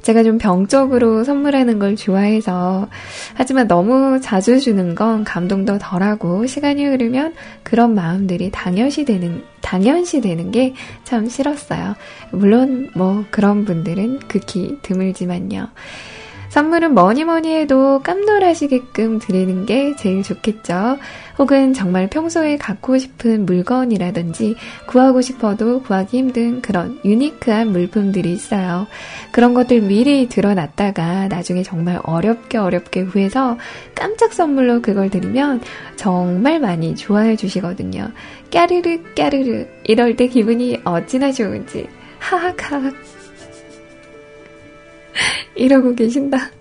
[0.06, 2.88] 제가 좀 병적으로 선물하는 걸 좋아해서
[3.34, 7.34] 하지만 너무 자주 주는 건 감동도 덜하고 시간이 흐르면
[7.64, 11.96] 그런 마음들이 당연시 되는 당연시 되는 게 참 싫었어요.
[12.32, 15.70] 물론 뭐 그런 분들은 극히 드물지만요.
[16.56, 20.98] 선물은 뭐니 뭐니 해도 깜놀하시게끔 드리는 게 제일 좋겠죠.
[21.38, 28.88] 혹은 정말 평소에 갖고 싶은 물건이라든지 구하고 싶어도 구하기 힘든 그런 유니크한 물품들이 있어요.
[29.34, 33.58] 그런 것들 미리 드러났다가 나중에 정말 어렵게 어렵게 구해서
[33.94, 35.60] 깜짝 선물로 그걸 드리면
[35.98, 38.12] 정말 많이 좋아해 주시거든요.
[38.54, 41.90] 까르르 까르르 이럴 때 기분이 어찌나 좋은지
[42.20, 42.94] 하하하
[45.56, 46.52] 이러고 계신다.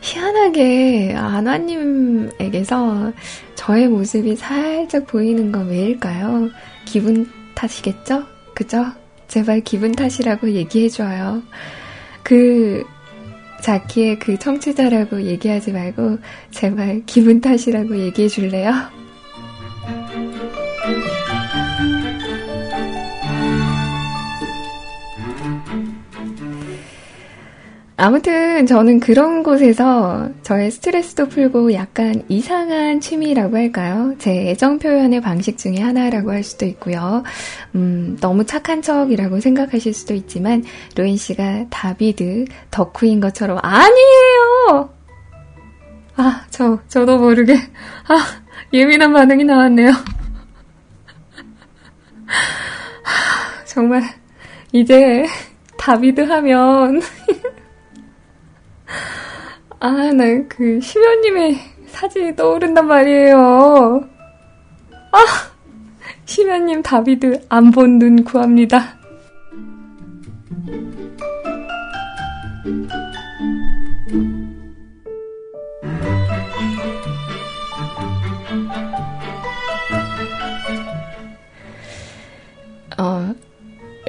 [0.00, 3.12] 희한하게 아나님에게서
[3.54, 6.50] 저의 모습이 살짝 보이는 건 왜일까요?
[6.84, 8.24] 기분 탓이겠죠?
[8.54, 8.86] 그죠?
[9.28, 11.42] 제발 기분 탓이라고 얘기해줘요.
[12.22, 12.84] 그
[13.62, 16.18] 자키의 그 청취자라고 얘기하지 말고
[16.50, 18.72] 제발 기분 탓이라고 얘기해 줄래요?
[28.02, 34.14] 아무튼 저는 그런 곳에서 저의 스트레스도 풀고 약간 이상한 취미라고 할까요?
[34.18, 37.22] 제 애정 표현의 방식 중에 하나라고 할 수도 있고요.
[37.74, 40.64] 음, 너무 착한 척이라고 생각하실 수도 있지만
[40.96, 44.88] 로인 씨가 다비드 덕후인 것처럼 아니에요.
[46.16, 48.40] 아, 저 저도 모르게 아,
[48.72, 49.90] 예민한 반응이 나왔네요.
[53.66, 54.02] 정말
[54.72, 55.26] 이제
[55.76, 57.02] 다비드 하면
[59.80, 61.58] 아, 나 그, 심연님의
[61.88, 64.08] 사진이 떠오른단 말이에요.
[65.12, 65.18] 아!
[66.26, 68.99] 심연님 다비드 안 본 눈 구합니다.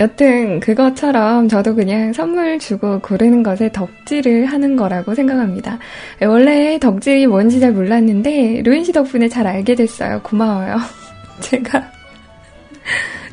[0.02, 5.78] 여튼 그것처럼 저도 그냥 선물 주고 고르는 것에 덕질을 하는 거라고 생각합니다.
[6.22, 10.20] 원래 덕질이 뭔지 잘 몰랐는데 루인 씨 덕분에 잘 알게 됐어요.
[10.24, 10.78] 고마워요.
[11.41, 11.84] 제가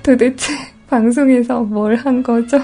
[0.02, 0.52] 도대체
[0.90, 2.58] 방송에서 뭘 한 거죠?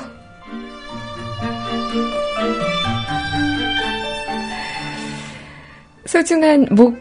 [6.05, 6.95] 소중한 목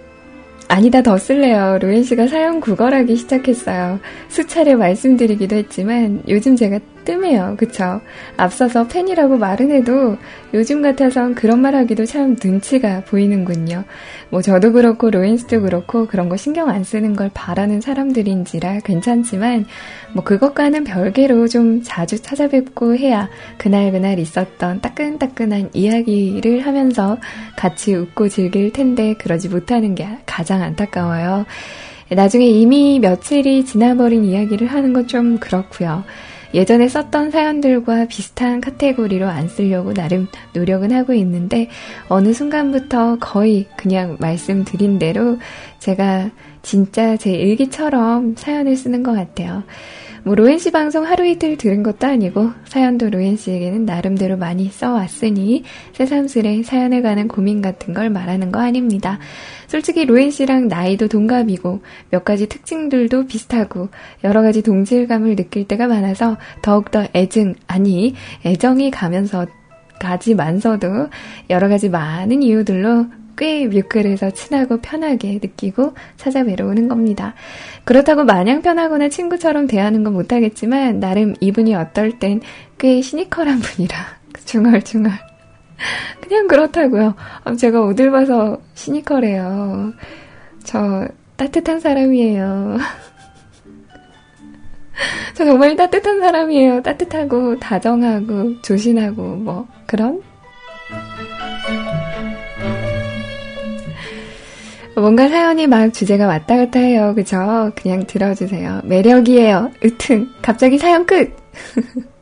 [0.69, 1.77] 아니다 더 쓸래요.
[1.81, 3.99] 로엔 씨가 사연 구걸하기 시작했어요.
[4.29, 7.55] 수차례 말씀드리기도 했지만 요즘 제가 뜸해요.
[7.57, 8.01] 그쵸?
[8.35, 10.17] 앞서서 팬이라고 말은 해도
[10.53, 13.83] 요즘 같아선 그런 말 하기도 참 눈치가 보이는군요.
[14.29, 19.65] 뭐 저도 그렇고 로엔스도 그렇고 그런 거 신경 안 쓰는 걸 바라는 사람들인지라 괜찮지만
[20.13, 27.17] 뭐 그것과는 별개로 좀 자주 찾아뵙고 해야 그날그날 있었던 따끈따끈한 이야기를 하면서
[27.55, 31.45] 같이 웃고 즐길 텐데 그러지 못하는 게 가장 안타까워요.
[32.09, 36.03] 나중에 이미 며칠이 지나버린 이야기를 하는 건 좀 그렇고요.
[36.53, 41.69] 예전에 썼던 사연들과 비슷한 카테고리로 안 쓰려고 나름 노력은 하고 있는데
[42.09, 45.37] 어느 순간부터 거의 그냥 말씀드린 대로
[45.79, 46.29] 제가
[46.61, 49.63] 진짜 제 일기처럼 사연을 쓰는 것 같아요.
[50.25, 55.63] 뭐 로엔 씨 방송 하루 이틀 들은 것도 아니고 사연도 로엔 씨에게는 나름대로 많이 써왔으니
[55.91, 59.19] 새삼스레 사연에 관한 고민 같은 걸 말하는 거 아닙니다.
[59.67, 63.89] 솔직히 로엔 씨랑 나이도 동갑이고 몇 가지 특징들도 비슷하고
[64.23, 68.15] 여러 가지 동질감을 느낄 때가 많아서 더욱더 애증 아니
[68.45, 69.45] 애정이 가면서
[69.99, 71.09] 가지만서도
[71.49, 73.07] 여러 가지 많은 이유들로
[73.37, 77.33] 꽤 뮤클에서 친하고 편하게 느끼고 찾아뵈러 오는 겁니다.
[77.83, 82.41] 그렇다고 마냥 편하거나 친구처럼 대하는 건 못하겠지만 나름 이분이 어떨 땐
[82.83, 83.95] 꽤 시니컬한 분이라
[84.43, 85.13] 중얼중얼
[86.19, 87.15] 그냥 그렇다고요.
[87.45, 89.93] 어, 제가 어딜 봐서 시니컬해요.
[90.65, 91.07] 저
[91.37, 92.77] 따뜻한 사람이에요.
[95.33, 96.83] 저 정말 따뜻한 사람이에요.
[96.83, 100.21] 따뜻하고 다정하고 조신하고 뭐 그런
[104.95, 107.13] 뭔가 사연이 막 주제가 왔다 갔다 해요.
[107.15, 107.71] 그죠?
[107.75, 108.81] 그냥 들어주세요.
[108.83, 109.71] 매력이에요.
[109.83, 111.35] 으튼, 갑자기 사연 끝!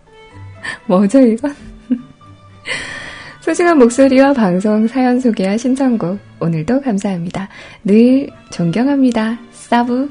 [0.88, 1.54] 뭐죠, 이건?
[3.42, 6.20] 소중한 목소리와 방송 사연 소개와 신청곡.
[6.40, 7.50] 오늘도 감사합니다.
[7.84, 9.40] 늘 존경합니다.
[9.52, 10.10] 사부.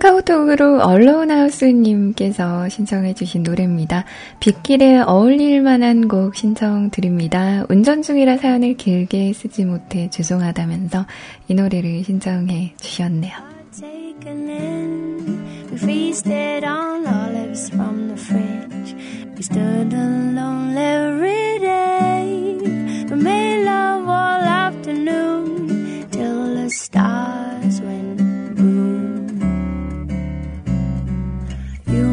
[0.00, 4.06] 카카오톡으로 얼로우하우스님께서 신청해주신 노래입니다.
[4.40, 7.66] 빗길에 어울릴 만한 곡 신청드립니다.
[7.68, 11.04] 운전 중이라 사연을 길게 쓰지 못해 죄송하다면서
[11.48, 13.34] 이 노래를 신청해 주셨네요.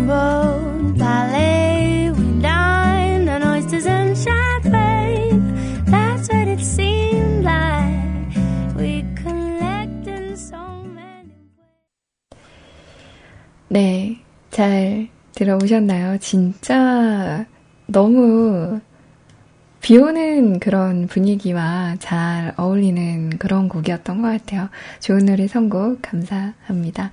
[0.07, 5.83] Rode ballet, we dined on oysters and champagne.
[5.83, 8.31] That's what it seemed like.
[8.77, 11.35] We collected so many.
[13.67, 16.19] 네, 잘 들어오셨나요?
[16.19, 17.45] 진짜
[17.87, 18.79] 너무
[19.81, 24.69] 비 오는 그런 분위기와 잘 어울리는 그런 곡이었던 것 같아요.
[25.01, 27.11] 좋은 노래 선곡 감사합니다.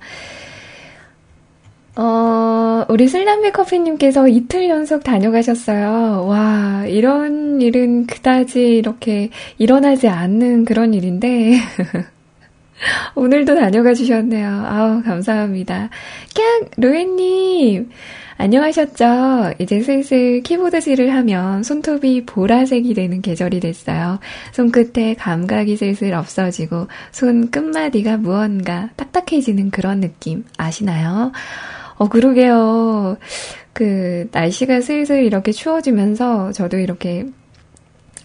[1.97, 6.25] 어, 우리 슬람비 커피님께서 이틀 연속 다녀가셨어요.
[6.27, 11.53] 와, 이런 일은 그다지 이렇게 일어나지 않는 그런 일인데.
[13.15, 14.65] 오늘도 다녀가 주셨네요.
[14.67, 15.89] 아우, 감사합니다.
[16.35, 17.89] 깍, 로엔님.
[18.37, 19.53] 안녕하셨죠?
[19.59, 24.19] 이제 슬슬 키보드질을 하면 손톱이 보라색이 되는 계절이 됐어요.
[24.51, 31.31] 손끝에 감각이 슬슬 없어지고 손 끝마디가 무언가 딱딱해지는 그런 느낌 아시나요?
[31.97, 33.17] 어, 그러게요.
[33.73, 37.25] 그, 날씨가 슬슬 이렇게 추워지면서 저도 이렇게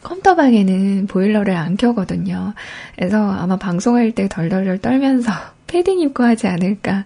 [0.03, 2.55] 컴퓨터 방에는 보일러를 안 켜거든요.
[2.97, 5.31] 그래서 아마 방송할 때 덜덜덜 떨면서
[5.67, 7.05] 패딩 입고 하지 않을까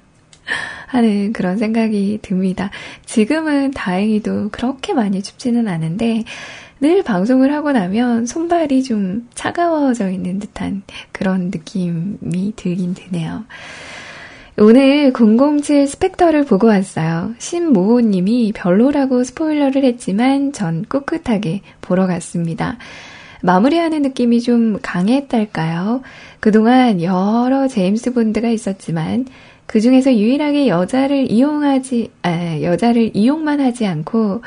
[0.87, 2.71] 하는 그런 생각이 듭니다.
[3.05, 6.25] 지금은 다행히도 그렇게 많이 춥지는 않은데
[6.81, 13.45] 늘 방송을 하고 나면 손발이 좀 차가워져 있는 듯한 그런 느낌이 들긴 드네요.
[14.57, 17.34] 오늘 007 스펙터를 보고 왔어요.
[17.38, 22.78] 신모호님이 별로라고 스포일러를 했지만 전 꿋꿋하게 보러 갔습니다.
[23.42, 26.02] 마무리하는 느낌이 좀 강했달까요?
[26.38, 29.26] 그동안 여러 제임스 본드가 있었지만
[29.66, 34.42] 그 중에서 유일하게 여자를 이용하지, 아, 여자를 이용만 하지 않고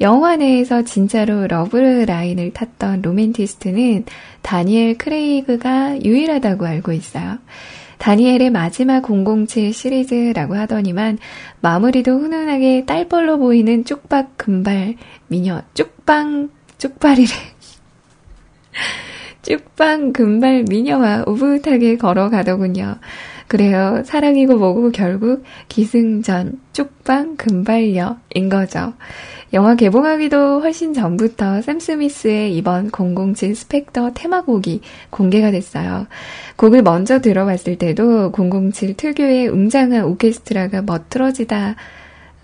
[0.00, 4.06] 영화 내에서 진짜로 러브 라인을 탔던 로맨티스트는
[4.40, 7.38] 다니엘 크레이그가 유일하다고 알고 있어요.
[8.02, 11.18] 다니엘의 마지막 007 시리즈라고 하더니만
[11.60, 14.96] 마무리도 훈훈하게 딸벌로 보이는 쭉박 금발
[15.28, 17.30] 미녀 쭉빵 쭉발이래.
[19.42, 22.96] 쭉빵 금발 미녀와 오붓하게 걸어가더군요.
[23.52, 24.00] 그래요.
[24.06, 28.94] 사랑이고 뭐고 결국 기승전 쭉빵 금발녀인 거죠.
[29.52, 34.80] 영화 개봉하기도 훨씬 전부터 샘 스미스의 이번 007 스펙터 테마곡이
[35.10, 36.06] 공개가 됐어요.
[36.56, 41.76] 곡을 먼저 들어봤을 때도 007 특유의 웅장한 오케스트라가 멋들어지다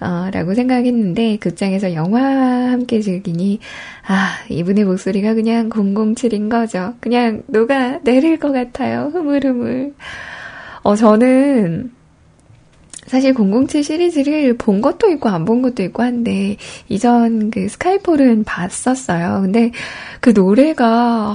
[0.01, 3.61] 어, 라고 생각했는데 극장에서 영화와 함께 즐기니
[4.07, 6.97] 아 이분의 목소리가 그냥 007인 거죠.
[7.01, 9.11] 그냥 녹아 내릴 것 같아요.
[9.15, 9.95] 흐물흐물.
[10.83, 11.93] 어 저는
[13.07, 16.57] 사실 007 시리즈를 본 것도 있고 안 본 것도 있고 한데
[16.89, 19.41] 이전 그 스카이폴은 봤었어요.
[19.43, 19.71] 근데
[20.21, 21.35] 그 노래가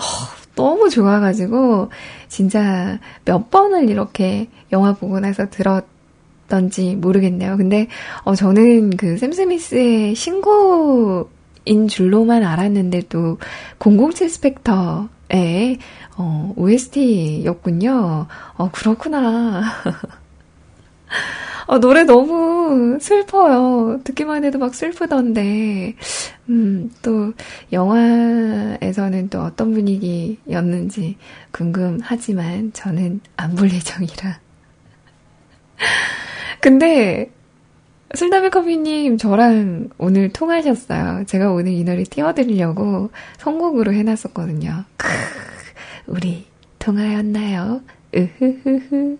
[0.55, 1.89] 너무 좋아가지고
[2.27, 7.57] 진짜 몇 번을 이렇게 영화 보고 나서 들었던지 모르겠네요.
[7.57, 7.87] 근데
[8.23, 13.39] 어 저는 그 샘 스미스의 신곡인 줄로만 알았는데도
[13.79, 15.79] 007 스펙터의
[16.17, 18.27] 어, OST였군요.
[18.57, 19.63] 어, 그렇구나.
[21.67, 24.01] 어, 노래 너무 슬퍼요.
[24.03, 25.95] 듣기만 해도 막 슬프던데,
[26.49, 27.33] 음, 또,
[27.71, 31.17] 영화에서는 또 어떤 분위기였는지
[31.51, 34.39] 궁금하지만 저는 안 볼 예정이라.
[36.61, 37.31] 근데,
[38.15, 41.25] 술담의 커피님 저랑 오늘 통하셨어요.
[41.25, 43.09] 제가 오늘 이 노래 띄워드리려고
[43.39, 44.83] 선곡으로 해놨었거든요.
[46.05, 46.45] 크, 우리
[46.79, 47.81] 통하였나요?
[48.15, 49.17] 으흐흐흐.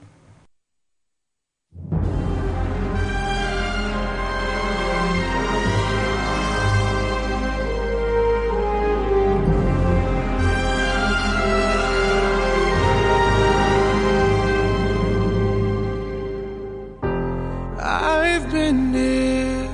[18.52, 19.68] Been here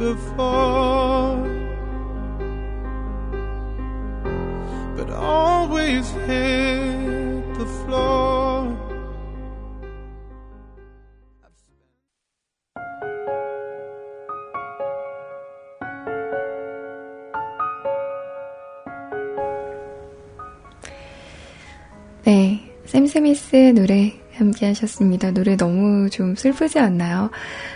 [0.00, 0.95] before,
[5.86, 8.76] always hit the floor.
[22.24, 25.30] 네, 샘 스미스의 노래 함께 하셨습니다.
[25.30, 27.30] 노래 너무 좀 슬프지 않나요?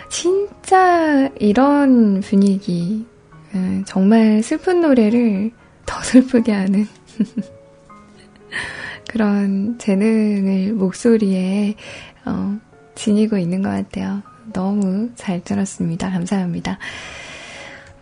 [0.09, 3.05] 진짜 이런 분위기,
[3.55, 5.51] 음, 정말 슬픈 노래를
[5.85, 6.85] 더 슬프게 하는
[9.09, 11.75] 그런 재능을 목소리에
[12.25, 12.57] 어,
[12.95, 14.21] 지니고 있는 것 같아요.
[14.53, 16.09] 너무 잘 들었습니다.
[16.09, 16.77] 감사합니다.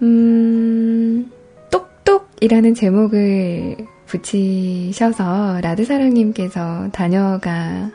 [0.01, 1.31] 음,
[1.71, 7.91] 똑똑이라는 제목을 붙이셔서 라드사랑님께서 다녀가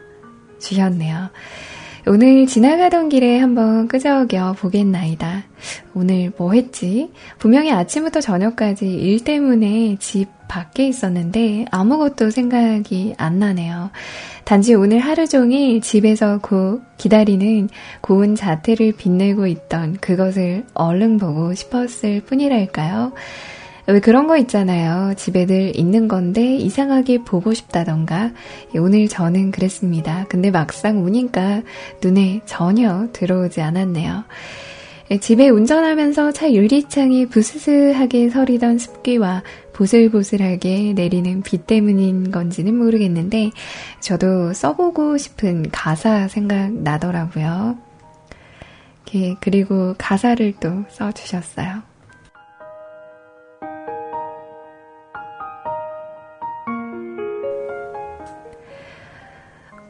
[0.60, 1.30] 주셨네요.
[2.06, 5.44] 오늘 지나가던 길에 한번 끄적여 보겠나이다.
[5.94, 7.10] 오늘 뭐 했지?
[7.38, 13.90] 분명히 아침부터 저녁까지 일 때문에 집 밖에 있었는데 아무것도 생각이 안 나네요.
[14.44, 17.70] 단지 오늘 하루 종일 집에서 고 기다리는
[18.02, 23.12] 고운 자태를 빛내고 있던 그것을 얼른 보고 싶었을 뿐이랄까요?
[23.86, 25.14] 왜 그런 거 있잖아요.
[25.14, 28.32] 집에 늘 있는 건데 이상하게 보고 싶다던가.
[28.74, 30.24] 오늘 저는 그랬습니다.
[30.28, 31.62] 근데 막상 오니까
[32.02, 34.24] 눈에 전혀 들어오지 않았네요.
[35.20, 39.42] 집에 운전하면서 차 유리창에 부스스하게 서리던 습기와
[39.74, 43.50] 보슬보슬하게 내리는 비 때문인 건지는 모르겠는데
[44.00, 47.76] 저도 써보고 싶은 가사 생각 나더라고요.
[49.04, 51.93] 이렇게 그리고 가사를 또 써주셨어요.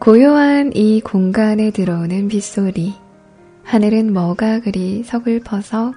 [0.05, 2.93] 고요한 이 공간에 들어오는 빗소리.
[3.63, 5.95] 하늘은 뭐가 그리 서글퍼서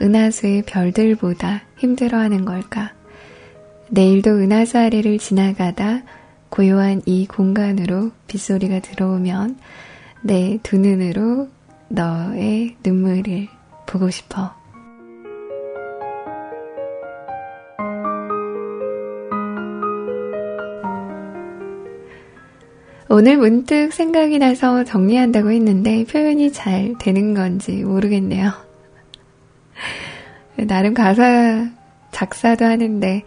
[0.00, 2.94] 은하수의 별들보다 힘들어하는 걸까?
[3.90, 6.04] 내일도 은하수 아래를 지나가다
[6.48, 9.58] 고요한 이 공간으로 빗소리가 들어오면
[10.22, 11.50] 내 두 눈으로
[11.88, 13.48] 너의 눈물을
[13.84, 14.54] 보고 싶어.
[23.12, 28.52] 오늘 문득 생각이 나서 정리한다고 했는데 표현이 잘 되는 건지 모르겠네요.
[30.68, 31.66] 나름 가사
[32.12, 33.24] 작사도 하는데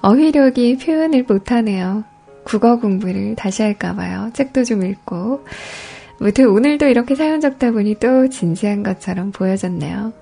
[0.00, 2.04] 어휘력이 표현을 못하네요.
[2.42, 4.30] 국어 공부를 다시 할까봐요.
[4.32, 5.44] 책도 좀 읽고.
[6.20, 10.14] 무튼 오늘도 이렇게 사연 적다 보니 또 진지한 것처럼 보여졌네요.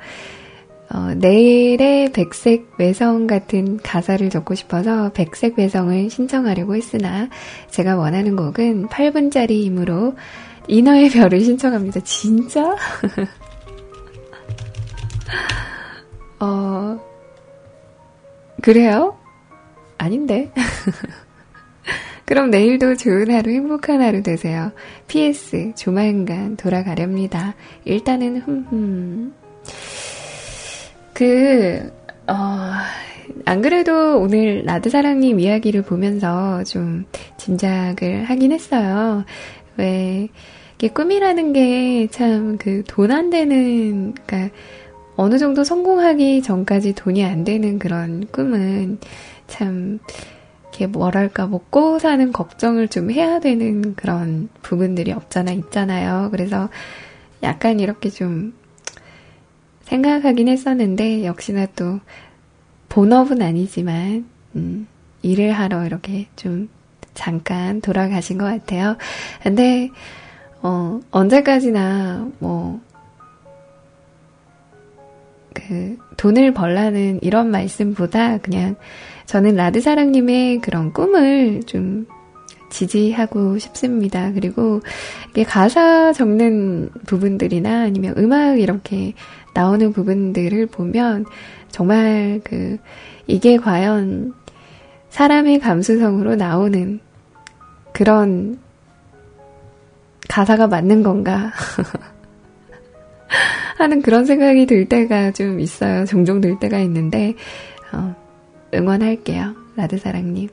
[0.88, 7.28] 어, 내일의 백색 외성 같은 가사를 적고 싶어서 백색 외성을 신청하려고 했으나
[7.70, 10.14] 제가 원하는 곡은 8분짜리이므로
[10.68, 12.00] 인어의 별을 신청합니다.
[12.00, 12.76] 진짜?
[16.38, 17.00] 어,
[18.62, 19.16] 그래요?
[19.98, 20.52] 아닌데.
[22.26, 24.72] 그럼 내일도 좋은 하루, 행복한 하루 되세요.
[25.06, 27.54] PS, 조만간 돌아가렵니다.
[27.84, 29.32] 일단은, 흠흠.
[31.16, 31.90] 그,
[32.28, 32.34] 어,
[33.46, 37.06] 안 그래도 오늘 라드사랑님 이야기를 보면서 좀
[37.38, 39.24] 짐작을 하긴 했어요.
[39.78, 40.28] 왜,
[40.76, 44.50] 이게 꿈이라는 게 참 그 돈 안 되는, 그니까
[45.16, 48.98] 어느 정도 성공하기 전까지 돈이 안 되는 그런 꿈은
[49.46, 49.98] 참,
[50.64, 56.28] 이렇게 뭐랄까, 먹고 사는 걱정을 좀 해야 되는 그런 부분들이 없잖아, 있잖아요.
[56.30, 56.68] 그래서
[57.42, 58.52] 약간 이렇게 좀
[59.86, 61.98] 생각하긴 했었는데 역시나 또
[62.88, 64.86] 본업은 아니지만 음,
[65.22, 66.68] 일을 하러 이렇게 좀
[67.14, 68.96] 잠깐 돌아가신 것 같아요.
[69.42, 69.90] 근데
[70.62, 72.86] 어, 언제까지나 뭐
[75.56, 78.76] 그 돈을 벌라는 이런 말씀보다 그냥
[79.26, 82.06] 저는 라드사랑님의 그런 꿈을 좀
[82.70, 84.32] 지지하고 싶습니다.
[84.32, 84.80] 그리고
[85.30, 89.14] 이게 가사 적는 부분들이나 아니면 음악 이렇게
[89.56, 91.24] 나오는 부분들을 보면
[91.70, 92.76] 정말 그
[93.26, 94.34] 이게 과연
[95.08, 97.00] 사람의 감수성으로 나오는
[97.94, 98.58] 그런
[100.28, 101.52] 가사가 맞는 건가
[103.78, 106.04] 하는 그런 생각이 들 때가 좀 있어요.
[106.04, 107.34] 종종 들 때가 있는데
[107.92, 108.14] 어,
[108.74, 109.54] 응원할게요.
[109.76, 110.50] 라드사랑님.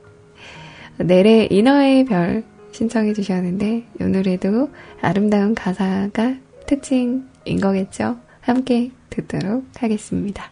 [0.99, 4.69] 내래 인어의 별 신청해 주셨는데 이 노래도
[5.01, 6.35] 아름다운 가사가
[6.67, 8.22] 특징인 거겠죠.
[8.43, 10.51] 함께 듣도록 하겠습니다.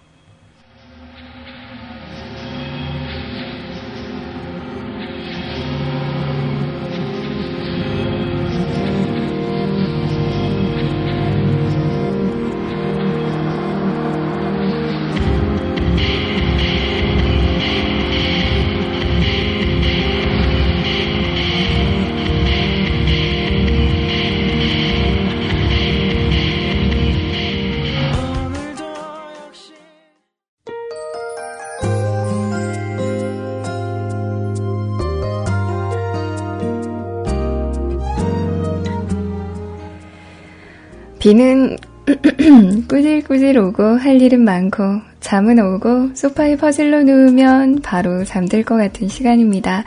[41.22, 41.78] 비는
[42.90, 44.84] 꾸질꾸질 오고 할 일은 많고
[45.20, 49.84] 잠은 오고 소파에 퍼질러 누우면 바로 잠들 것 같은 시간입니다.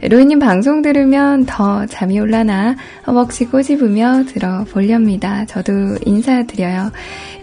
[0.00, 2.76] 로이님 방송 들으면 더 잠이 올라나
[3.06, 5.44] 허벅지 꼬집으며 들어보렵니다.
[5.44, 5.72] 저도
[6.06, 6.92] 인사드려요.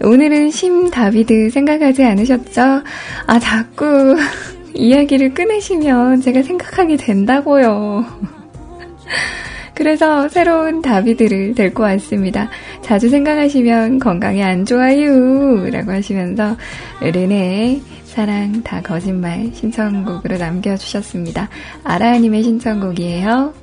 [0.02, 2.82] 오늘은 심 다비드 생각하지 않으셨죠?
[3.28, 4.16] 아 자꾸
[4.74, 8.04] 이야기를 끊으시면 제가 생각하게 된다고요.
[9.78, 12.50] 그래서 새로운 다비드를 데리고 왔습니다.
[12.82, 15.70] 자주 생각하시면 건강에 안 좋아요.
[15.70, 16.56] 라고 하시면서
[17.00, 21.48] 르네 사랑 다 거짓말 신청곡으로 남겨주셨습니다.
[21.84, 23.54] 아라님의 신청곡이에요.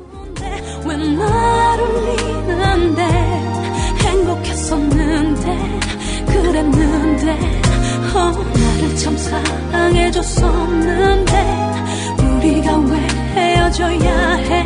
[3.99, 5.79] 행복했었는데
[6.27, 7.31] 그랬는데
[8.15, 11.33] 어, 나를 참 사랑해줬었는데
[12.23, 12.99] 우리가 왜
[13.35, 14.65] 헤어져야 해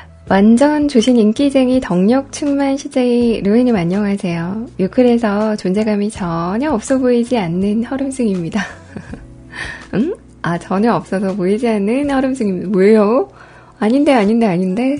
[0.29, 4.67] 완전 조신 인기쟁이 덕력 충만 CJ 루이님 안녕하세요.
[4.77, 8.61] 뮤클에서 존재감이 전혀 없어 보이지 않는 허름승입니다.
[9.95, 10.13] 응?
[10.41, 12.69] 아, 전혀 없어서 보이지 않는 허름승입니다.
[12.69, 13.29] 뭐예요?
[13.79, 14.97] 아닌데, 아닌데, 아닌데.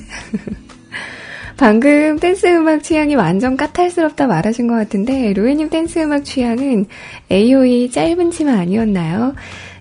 [1.55, 6.87] 방금 댄스 음악 취향이 완전 까탈스럽다 말하신 것 같은데, 로에님 댄스 음악 취향은
[7.31, 9.35] AOA 짧은 치마 아니었나요?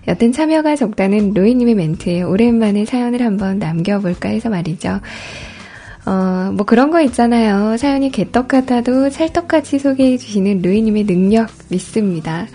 [0.07, 4.99] 여튼 참여가 적다는 로이님의 멘트에 오랜만에 사연을 한번 남겨볼까 해서 말이죠.
[6.05, 7.77] 어, 뭐 그런 거 있잖아요.
[7.77, 12.47] 사연이 개떡 같아도 찰떡같이 소개해 주시는 루이님의 능력 믿습니다.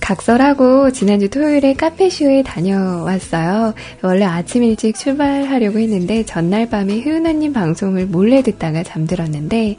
[0.00, 3.74] 각설하고 지난주 토요일에 카페쇼에 다녀왔어요.
[4.02, 9.76] 원래 아침 일찍 출발하려고 했는데 전날 밤에 흐은아님 방송을 몰래 듣다가 잠들었는데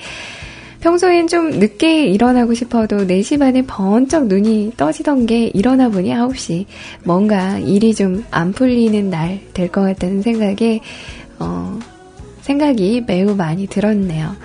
[0.82, 6.66] 평소엔 좀 늦게 일어나고 싶어도 4시 반에 번쩍 눈이 떠지던 게 일어나 보니 9시.
[7.04, 10.80] 뭔가 일이 좀 안 풀리는 날 될 것 같다는 생각에,
[11.40, 11.80] 어,
[12.42, 14.36] 생각이 매우 많이 들었네요.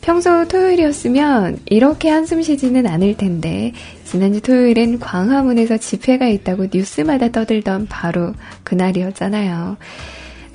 [0.00, 3.72] 평소 토요일이었으면 이렇게 한숨 쉬지는 않을 텐데,
[4.04, 9.76] 지난주 토요일엔 광화문에서 집회가 있다고 뉴스마다 떠들던 바로 그날이었잖아요.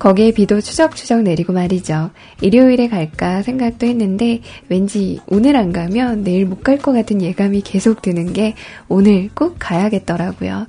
[0.02, 2.10] 거기에 비도 추적추적 내리고 말이죠.
[2.40, 8.02] 일요일에 갈까 생각도 했는데 왠지 오늘 안 가면 내일 못 갈 것 같은 예감이 계속
[8.02, 8.54] 드는 게
[8.88, 10.66] 오늘 꼭 가야겠더라고요.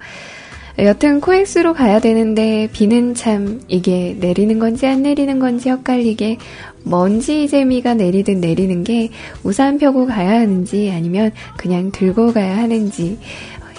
[0.78, 6.38] 여튼 코엑스로 가야 되는데 비는 참 이게 내리는 건지 안 내리는 건지 헷갈리게
[6.84, 9.10] 먼지 재미가 내리든 내리는 게
[9.42, 13.18] 우산 펴고 가야 하는지 아니면 그냥 들고 가야 하는지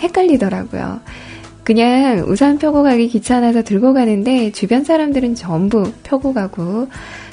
[0.01, 1.01] 헷갈리더라고요.
[1.65, 6.89] 그냥 우산 펴고 가기 귀찮아서 들고 가는데 주변 사람들은 전부 펴고 가고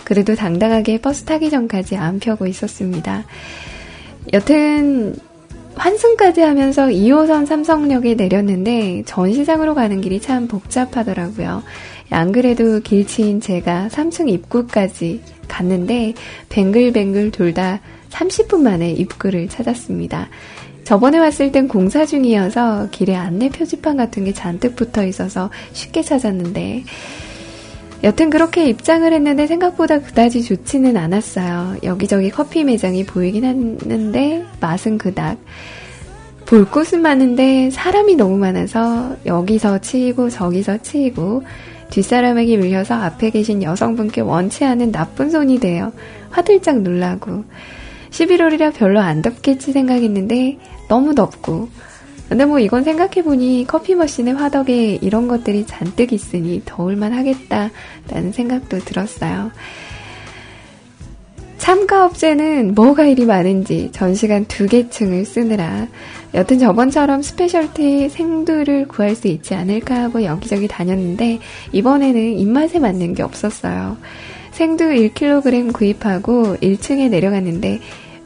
[0.05, 3.25] 그래도 당당하게 버스 타기 전까지 안 펴고 있었습니다.
[4.33, 5.15] 여튼
[5.75, 11.63] 환승까지 하면서 2호선 삼성역에 내렸는데 전시장으로 가는 길이 참 복잡하더라고요.
[12.09, 16.13] 안 그래도 길치인 제가 3층 입구까지 갔는데
[16.49, 17.79] 뱅글뱅글 돌다
[18.09, 20.29] 30분 만에 입구를 찾았습니다.
[20.83, 26.83] 저번에 왔을 땐 공사 중이어서 길에 안내 표지판 같은 게 잔뜩 붙어 있어서 쉽게 찾았는데
[28.03, 31.77] 여튼 그렇게 입장을 했는데 생각보다 그다지 좋지는 않았어요.
[31.83, 35.37] 여기저기 커피 매장이 보이긴 했는데 맛은 그닥.
[36.47, 41.43] 볼 곳은 많은데 사람이 너무 많아서 여기서 치이고 저기서 치이고
[41.91, 45.93] 뒷사람에게 밀려서 앞에 계신 여성분께 원치 않은 나쁜 손이 돼요.
[46.31, 47.43] 화들짝 놀라고.
[48.11, 50.57] 11월이라 별로 안 덥겠지 생각했는데
[50.87, 51.69] 너무 덥고
[52.29, 59.51] 근데 뭐 이건 생각해보니 커피 머신의 화덕에 이런 것들이 잔뜩 있으니 더울만 하겠다라는 생각도 들었어요.
[61.57, 65.87] 참가업체는 뭐가 이리 많은지 전시관 두개 층을 쓰느라
[66.33, 71.39] 여튼 저번처럼 specialty 생두를 구할 수 있지 않을까 하고 여기저기 다녔는데
[71.73, 73.97] 이번에는 입맛에 맞는 게 없었어요.
[74.51, 77.79] 생두 1kg 구입하고 1층에 내려갔는데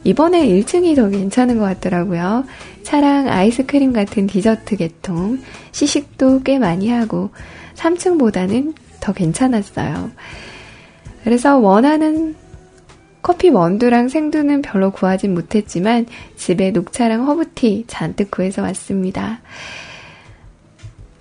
[0.06, 2.44] 이번에 1층이 더 괜찮은 것 같더라고요.
[2.84, 5.40] 차랑 아이스크림 같은 디저트 계통,
[5.72, 7.30] 시식도 꽤 많이 하고
[7.74, 10.12] 3층보다는 더 괜찮았어요.
[11.24, 12.36] 그래서 원하는
[13.20, 19.40] 커피 원두랑 생두는 별로 구하진 못했지만 집에 녹차랑 허브티 잔뜩 구해서 왔습니다.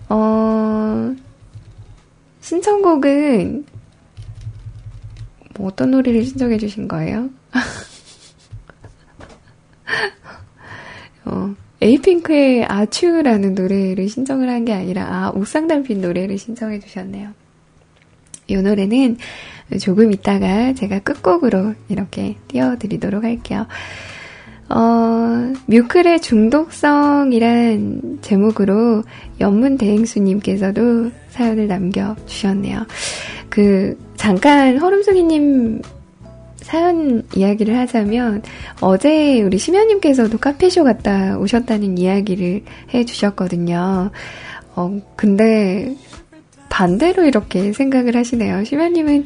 [0.09, 1.11] 어,
[2.41, 3.65] 신청곡은
[5.57, 7.31] 뭐 어떤 노래를 신청해 주신 거예요?
[11.25, 17.29] 어, 에이핑크의 아츄라는 노래를 신청을 한 게 아니라, 아, 옥상달빛 노래를 신청해 주셨네요.
[18.47, 19.17] 이 노래는
[19.81, 23.65] 조금 있다가 제가 끝곡으로 이렇게 띄워드리도록 할게요.
[24.69, 29.03] 어, 뮤클의 중독성이란 제목으로
[29.39, 32.86] 연문 대행수님께서도 사연을 남겨주셨네요.
[33.49, 35.81] 그, 잠깐 허름송이님
[36.66, 38.41] 사연 이야기를 하자면
[38.82, 44.09] 어제 우리 심연님께서도 카페쇼 갔다 오셨다는 이야기를 해 주셨거든요.
[44.76, 45.95] 어, 근데
[46.68, 48.63] 반대로 이렇게 생각을 하시네요.
[48.63, 49.26] 심연님은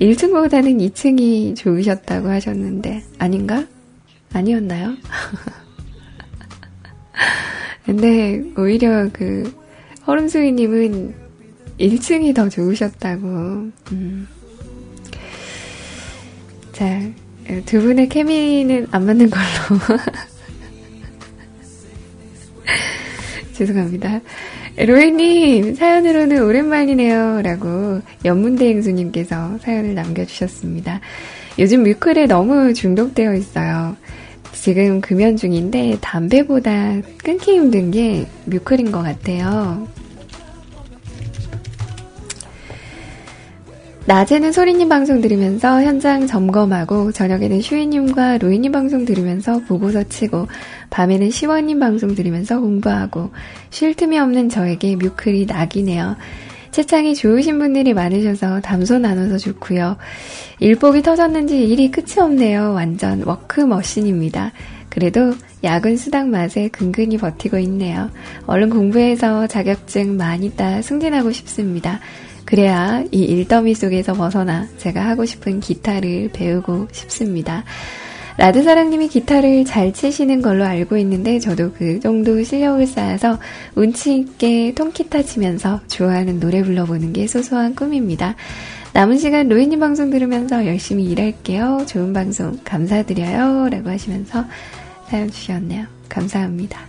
[0.00, 3.64] 1층보다는 2층이 좋으셨다고 하셨는데 아닌가?
[4.32, 4.96] 아니었나요?
[7.86, 9.54] 근데 오히려 그
[10.08, 11.14] 허름수이님은
[11.78, 13.26] 1층이 더 좋으셨다고.
[13.92, 14.26] 음.
[16.74, 17.00] 자,
[17.66, 19.44] 두 분의 케미는 안 맞는 걸로.
[23.54, 24.20] 죄송합니다.
[24.76, 27.42] 로이님, 사연으로는 오랜만이네요.
[27.42, 31.00] 라고 연문대행수님께서 사연을 남겨주셨습니다.
[31.60, 33.96] 요즘 뮤클에 너무 중독되어 있어요.
[34.52, 39.86] 지금 금연 중인데 담배보다 끊기 힘든 게 뮤클인 것 같아요.
[44.06, 50.46] 낮에는 소리님 방송 들으면서 현장 점검하고 저녁에는 슈이님과 로이님 방송 들으면서 보고서 치고
[50.90, 53.30] 밤에는 시원님 방송 들으면서 공부하고
[53.70, 56.16] 쉴 틈이 없는 저에게 뮤클이 낙이네요.
[56.70, 59.96] 채창이 좋으신 분들이 많으셔서 담소 나눠서 좋고요.
[60.58, 62.74] 일복이 터졌는지 일이 끝이 없네요.
[62.74, 64.52] 완전 워크머신입니다.
[64.90, 65.32] 그래도
[65.62, 68.10] 야근 수당 맛에 근근히 버티고 있네요.
[68.46, 72.00] 얼른 공부해서 자격증 많이 따 승진하고 싶습니다.
[72.44, 77.64] 그래야 이 일더미 속에서 벗어나 제가 하고 싶은 기타를 배우고 싶습니다.
[78.36, 83.38] 라드사랑님이 기타를 잘 치시는 걸로 알고 있는데 저도 그 정도 실력을 쌓아서
[83.76, 88.34] 운치 있게 통기타 치면서 좋아하는 노래 불러보는 게 소소한 꿈입니다.
[88.92, 91.84] 남은 시간 로이님 방송 들으면서 열심히 일할게요.
[91.86, 93.68] 좋은 방송 감사드려요.
[93.68, 94.44] 라고 하시면서
[95.08, 95.86] 사연 주셨네요.
[96.08, 96.80] 감사합니다.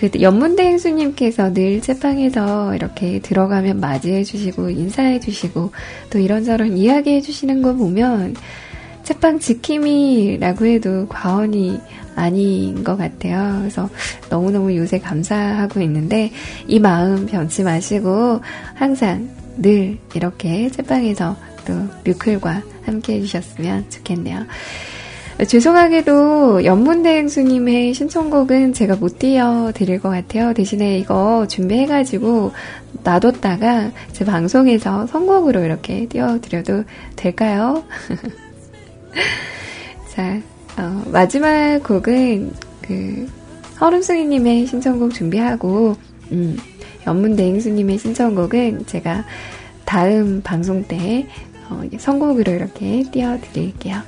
[0.00, 5.72] 그 연문대 행수님께서 늘 채팡에서 이렇게 들어가면 맞이해 주시고 인사해 주시고
[6.08, 8.34] 또 이런저런 이야기해 주시는 거 보면
[9.02, 11.78] 채팡 지킴이라고 해도 과언이
[12.16, 13.58] 아닌 것 같아요.
[13.58, 13.90] 그래서
[14.30, 16.32] 너무너무 요새 감사하고 있는데
[16.66, 18.40] 이 마음 변치 마시고
[18.74, 19.28] 항상
[19.58, 21.36] 늘 이렇게 채팡에서
[21.66, 21.74] 또
[22.04, 24.46] 뮤클과 함께 해주셨으면 좋겠네요.
[25.46, 30.52] 죄송하게도 연문대행수님의 신청곡은 제가 못 띄워드릴 것 같아요.
[30.52, 32.52] 대신에 이거 준비해가지고
[33.02, 36.84] 놔뒀다가 제 방송에서 선곡으로 이렇게 띄워드려도
[37.16, 37.84] 될까요?
[40.08, 40.40] 자,
[40.76, 43.26] 어, 마지막 곡은 그
[43.80, 45.96] 허름승이님의 신청곡 준비하고
[46.32, 46.58] 음,
[47.06, 49.24] 연문대행수님의 신청곡은 제가
[49.86, 51.26] 다음 방송 때
[51.70, 54.02] 어, 선곡으로 이렇게 띄워드릴게요.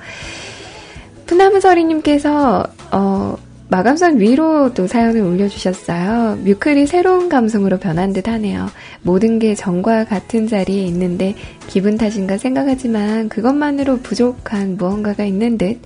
[1.26, 3.36] 푸나무서리님께서 어,
[3.68, 6.40] 마감선 위로 또 사연을 올려주셨어요.
[6.44, 8.68] 뮤클이 새로운 감성으로 변한 듯 하네요.
[9.00, 11.34] 모든 게 전과 같은 자리에 있는데
[11.68, 15.80] 기분 탓인가 생각하지만 그것만으로 부족한 무언가가 있는 듯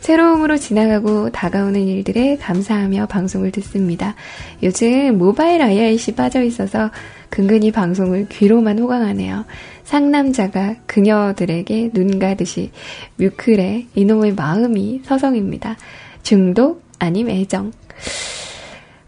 [0.00, 4.16] 새로움으로 지나가고 다가오는 일들에 감사하며 방송을 듣습니다.
[4.62, 6.90] 요즘 모바일 IRC 빠져 있어서
[7.28, 9.44] 근근히 방송을 귀로만 호강하네요.
[9.90, 12.70] 상남자가 그녀들에게 눈 가듯이
[13.16, 15.76] 뮤클의 이놈의 마음이 서성입니다.
[16.22, 17.72] 중독 아님 애정.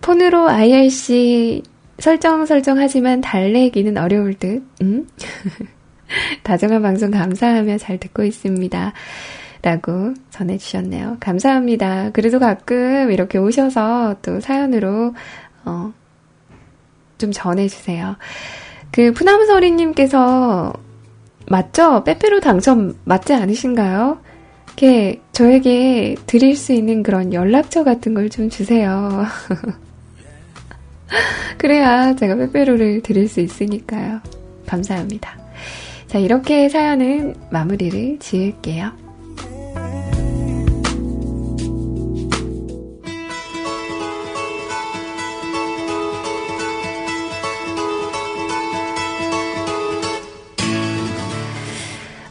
[0.00, 1.62] 폰으로 IRC
[2.00, 4.64] 설정 설정하지만 달래기는 어려울 듯.
[4.82, 5.06] 음?
[6.42, 8.92] 다정한 방송 감사하며 잘 듣고 있습니다.
[9.62, 11.18] 라고 전해주셨네요.
[11.20, 12.10] 감사합니다.
[12.10, 15.14] 그래도 가끔 이렇게 오셔서 또 사연으로,
[15.64, 15.92] 어,
[17.18, 18.16] 좀 전해주세요.
[18.92, 20.72] 그, 푸남소리님께서,
[21.50, 22.04] 맞죠?
[22.04, 24.18] 빼빼로 당첨 맞지 않으신가요?
[24.66, 29.24] 이렇게 저에게 드릴 수 있는 그런 연락처 같은 걸 좀 주세요.
[31.58, 34.20] 그래야 제가 빼빼로를 드릴 수 있으니까요.
[34.66, 35.38] 감사합니다.
[36.06, 38.92] 자, 이렇게 사연은 마무리를 지을게요.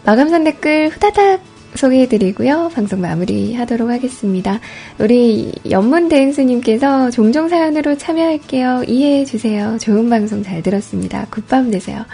[0.03, 1.41] 마감선 댓글 후다닥
[1.75, 2.71] 소개해드리고요.
[2.73, 4.59] 방송 마무리 하도록 하겠습니다.
[4.99, 8.83] 우리 연문대행수님께서 종종 사연으로 참여할게요.
[8.87, 9.77] 이해해주세요.
[9.79, 11.27] 좋은 방송 잘 들었습니다.
[11.29, 12.05] 굿밤 되세요.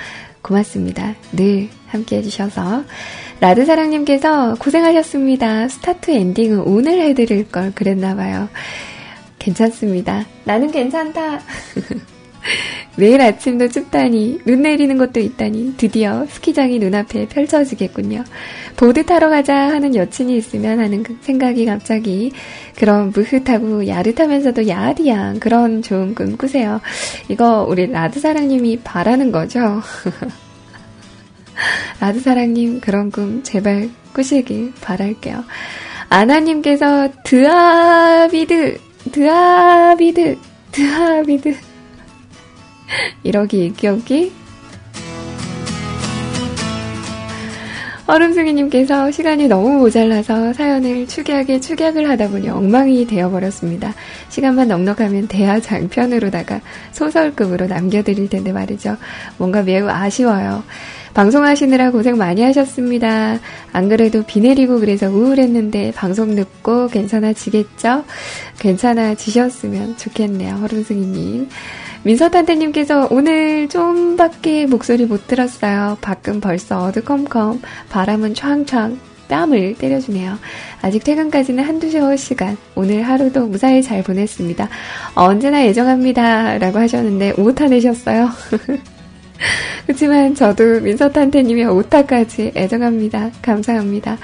[0.41, 1.15] 고맙습니다.
[1.31, 2.83] 늘 함께 해주셔서.
[3.39, 5.69] 라드사랑님께서 고생하셨습니다.
[5.69, 8.49] 스타트 엔딩은 오늘 해드릴 걸 그랬나봐요.
[9.39, 10.25] 괜찮습니다.
[10.43, 11.39] 나는 괜찮다.
[12.97, 18.23] 매일 아침도 춥다니, 눈 내리는 것도 있다니, 드디어 스키장이 눈앞에 펼쳐지겠군요.
[18.75, 22.31] 보드 타러 가자 하는 여친이 있으면 하는 그 생각이 갑자기
[22.75, 26.81] 그런 무흐하고 야릇하면서도 야디한 그런 좋은 꿈 꾸세요.
[27.27, 29.81] 이거 우리 라드사랑님이 바라는 거죠?
[31.99, 35.43] 라드사랑님 그런 꿈 제발 꾸시길 바랄게요.
[36.09, 38.79] 아나님께서 드아비드,
[39.11, 40.37] 드아비드,
[40.71, 41.66] 드아비드.
[43.23, 44.31] 이러기 이기기
[48.07, 53.93] 얼음승이님께서 시간이 너무 모자라서 사연을 축약에 축약을 하다 보니 엉망이 되어버렸습니다.
[54.29, 56.61] 시간만 넉넉하면 대하 장편으로다가
[56.93, 58.95] 소설급으로 남겨드릴 텐데 말이죠.
[59.37, 60.63] 뭔가 매우 아쉬워요.
[61.13, 63.39] 방송하시느라 고생 많이 하셨습니다.
[63.73, 68.05] 안 그래도 비 내리고 그래서 우울했는데 방송 듣고 괜찮아지겠죠?
[68.59, 70.55] 괜찮아지셨으면 좋겠네요.
[70.55, 71.49] 허름승이님.
[72.07, 75.97] 민서탄태님께서 오늘 좀밖에 목소리 못 들었어요.
[75.99, 78.97] 밖은 벌써 어두컴컴, 바람은 촥촥
[79.27, 80.37] 뺨을 때려주네요.
[80.81, 82.55] 아직 퇴근까지는 한두 시간.
[82.75, 84.69] 오늘 하루도 무사히 잘 보냈습니다.
[85.15, 86.59] 언제나 예정합니다.
[86.59, 88.29] 라고 하셨는데, 오타 내셨어요.
[89.85, 93.31] 그렇지만 저도 민서탄테님의 오타까지 애정합니다.
[93.41, 94.17] 감사합니다.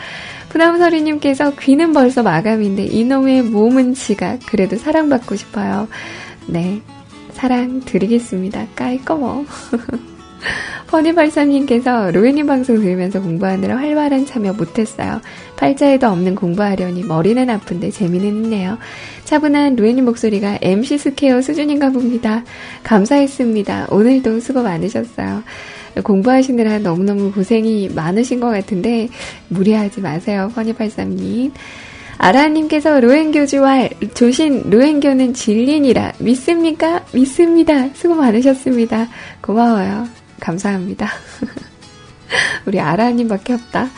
[0.47, 4.39] 푸나무서리님께서 귀는 벌써 마감인데 이놈의 몸은 지각.
[4.47, 5.89] 그래도 사랑받고 싶어요.
[6.47, 6.81] 네.
[7.43, 8.67] 사랑 드리겠습니다.
[8.73, 9.43] 까이꺼머.
[10.93, 15.19] 허니발사님께서 로에님 방송 들으면서 공부하느라 활발한 참여 못했어요.
[15.57, 18.77] 팔자에도 없는 공부하려니 머리는 아픈데 재미는 있네요.
[19.25, 22.45] 차분한 로에님 목소리가 MC 스퀘어 수준인가 봅니다.
[22.83, 23.87] 감사했습니다.
[23.91, 25.43] 오늘도 수고 많으셨어요.
[26.01, 29.09] 공부하시느라 너무너무 고생이 많으신 것 같은데
[29.49, 30.49] 무리하지 마세요.
[30.55, 31.51] 허니발사님.
[32.17, 37.03] 아라님께서 로엔교주와 조신 로엔교는 진리니라 믿습니까?
[37.13, 37.89] 믿습니다.
[37.93, 39.07] 수고 많으셨습니다.
[39.41, 40.07] 고마워요.
[40.39, 41.09] 감사합니다.
[42.65, 43.89] 우리 아라님밖에 없다.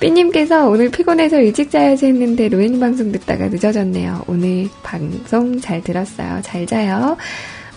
[0.00, 4.24] 삐님께서 오늘 피곤해서 일찍 자야지 했는데 로엔님 방송 듣다가 늦어졌네요.
[4.26, 6.40] 오늘 방송 잘 들었어요.
[6.42, 7.16] 잘 자요.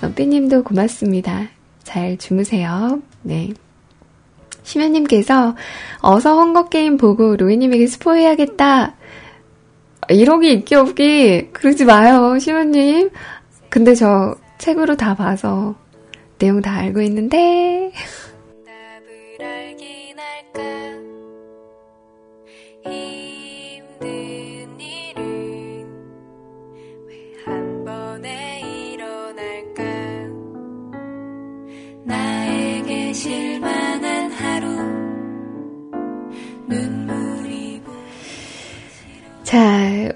[0.02, 1.48] 어, 삐님도 고맙습니다.
[1.84, 3.02] 잘 주무세요.
[3.22, 3.54] 네.
[4.64, 5.56] 심연님께서
[6.00, 8.97] 어서 헝거게임 보고 로이님에게 스포해야겠다.
[10.10, 13.10] 이러기 있기 없기 그러지 마요, 시원님.
[13.70, 15.76] 근데 저 책으로 다 봐서
[16.40, 17.92] 내용 다 알고 있는데.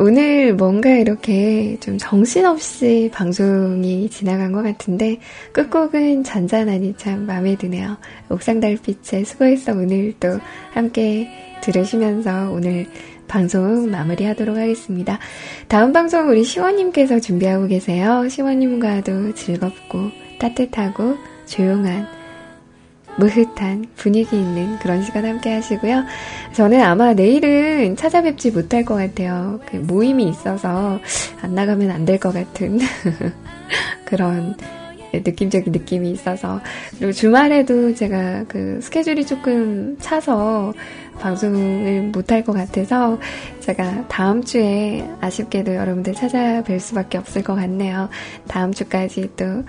[0.04, 5.20] 오늘 뭔가 이렇게 좀 정신없이 방송이 지나간 것 같은데,
[5.52, 7.98] 끝곡은 잔잔하니 참 마음에 드네요.
[8.28, 10.40] 옥상 달빛에 수고했어 오늘도
[10.74, 11.30] 함께
[11.62, 12.88] 들으시면서 오늘
[13.28, 15.20] 방송 마무리하도록 하겠습니다.
[15.68, 18.28] 다음 방송 우리 시원님께서 준비하고 계세요.
[18.28, 20.10] 시원님과도 즐겁고
[20.40, 21.16] 따뜻하고
[21.46, 22.21] 조용한
[23.18, 26.04] 무흐한 분위기 있는 그런 시간 함께 하시고요.
[26.54, 29.60] 저는 아마 내일은 찾아뵙지 못할 것 같아요.
[29.70, 31.00] 그 모임이 있어서
[31.42, 32.80] 안 나가면 안 될 것 같은
[34.06, 34.56] 그런
[35.14, 36.62] 느낌적인 느낌이 있어서
[36.98, 40.74] 그리고 주말에도 제가 그 스케줄이 조금 차서
[41.20, 43.20] 방송을 못할 것 같아서
[43.60, 48.10] 제가 다음 주에 아쉽게도 여러분들 찾아뵐 수밖에 없을 것 같네요.
[48.48, 49.64] 다음 주까지 또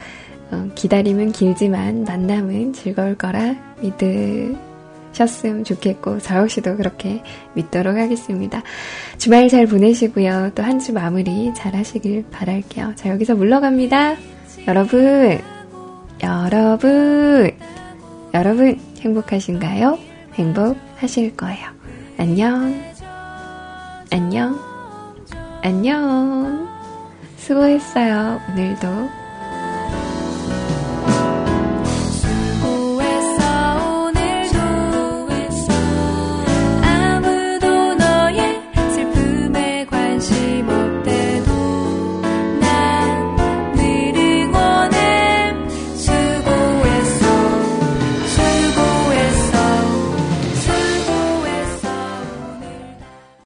[0.53, 7.23] 어, 기다림은 길지만 만남은 즐거울 거라 믿으셨으면 좋겠고 저 역시도 그렇게
[7.55, 8.63] 믿도록 하겠습니다.
[9.19, 10.53] 주말 잘 보내시고요.
[10.55, 12.93] 또 한 주 마무리 잘 하시길 바랄게요.
[12.97, 14.17] 자 여기서 물러갑니다.
[14.69, 15.41] 여러분
[16.23, 17.51] 여러분
[18.35, 19.99] 여러분 행복하신가요?
[20.35, 21.69] 행복하실 거예요.
[22.19, 22.81] 안녕
[24.11, 24.59] 안녕
[25.63, 26.69] 안녕
[27.37, 28.41] 수고했어요.
[28.51, 29.22] 오늘도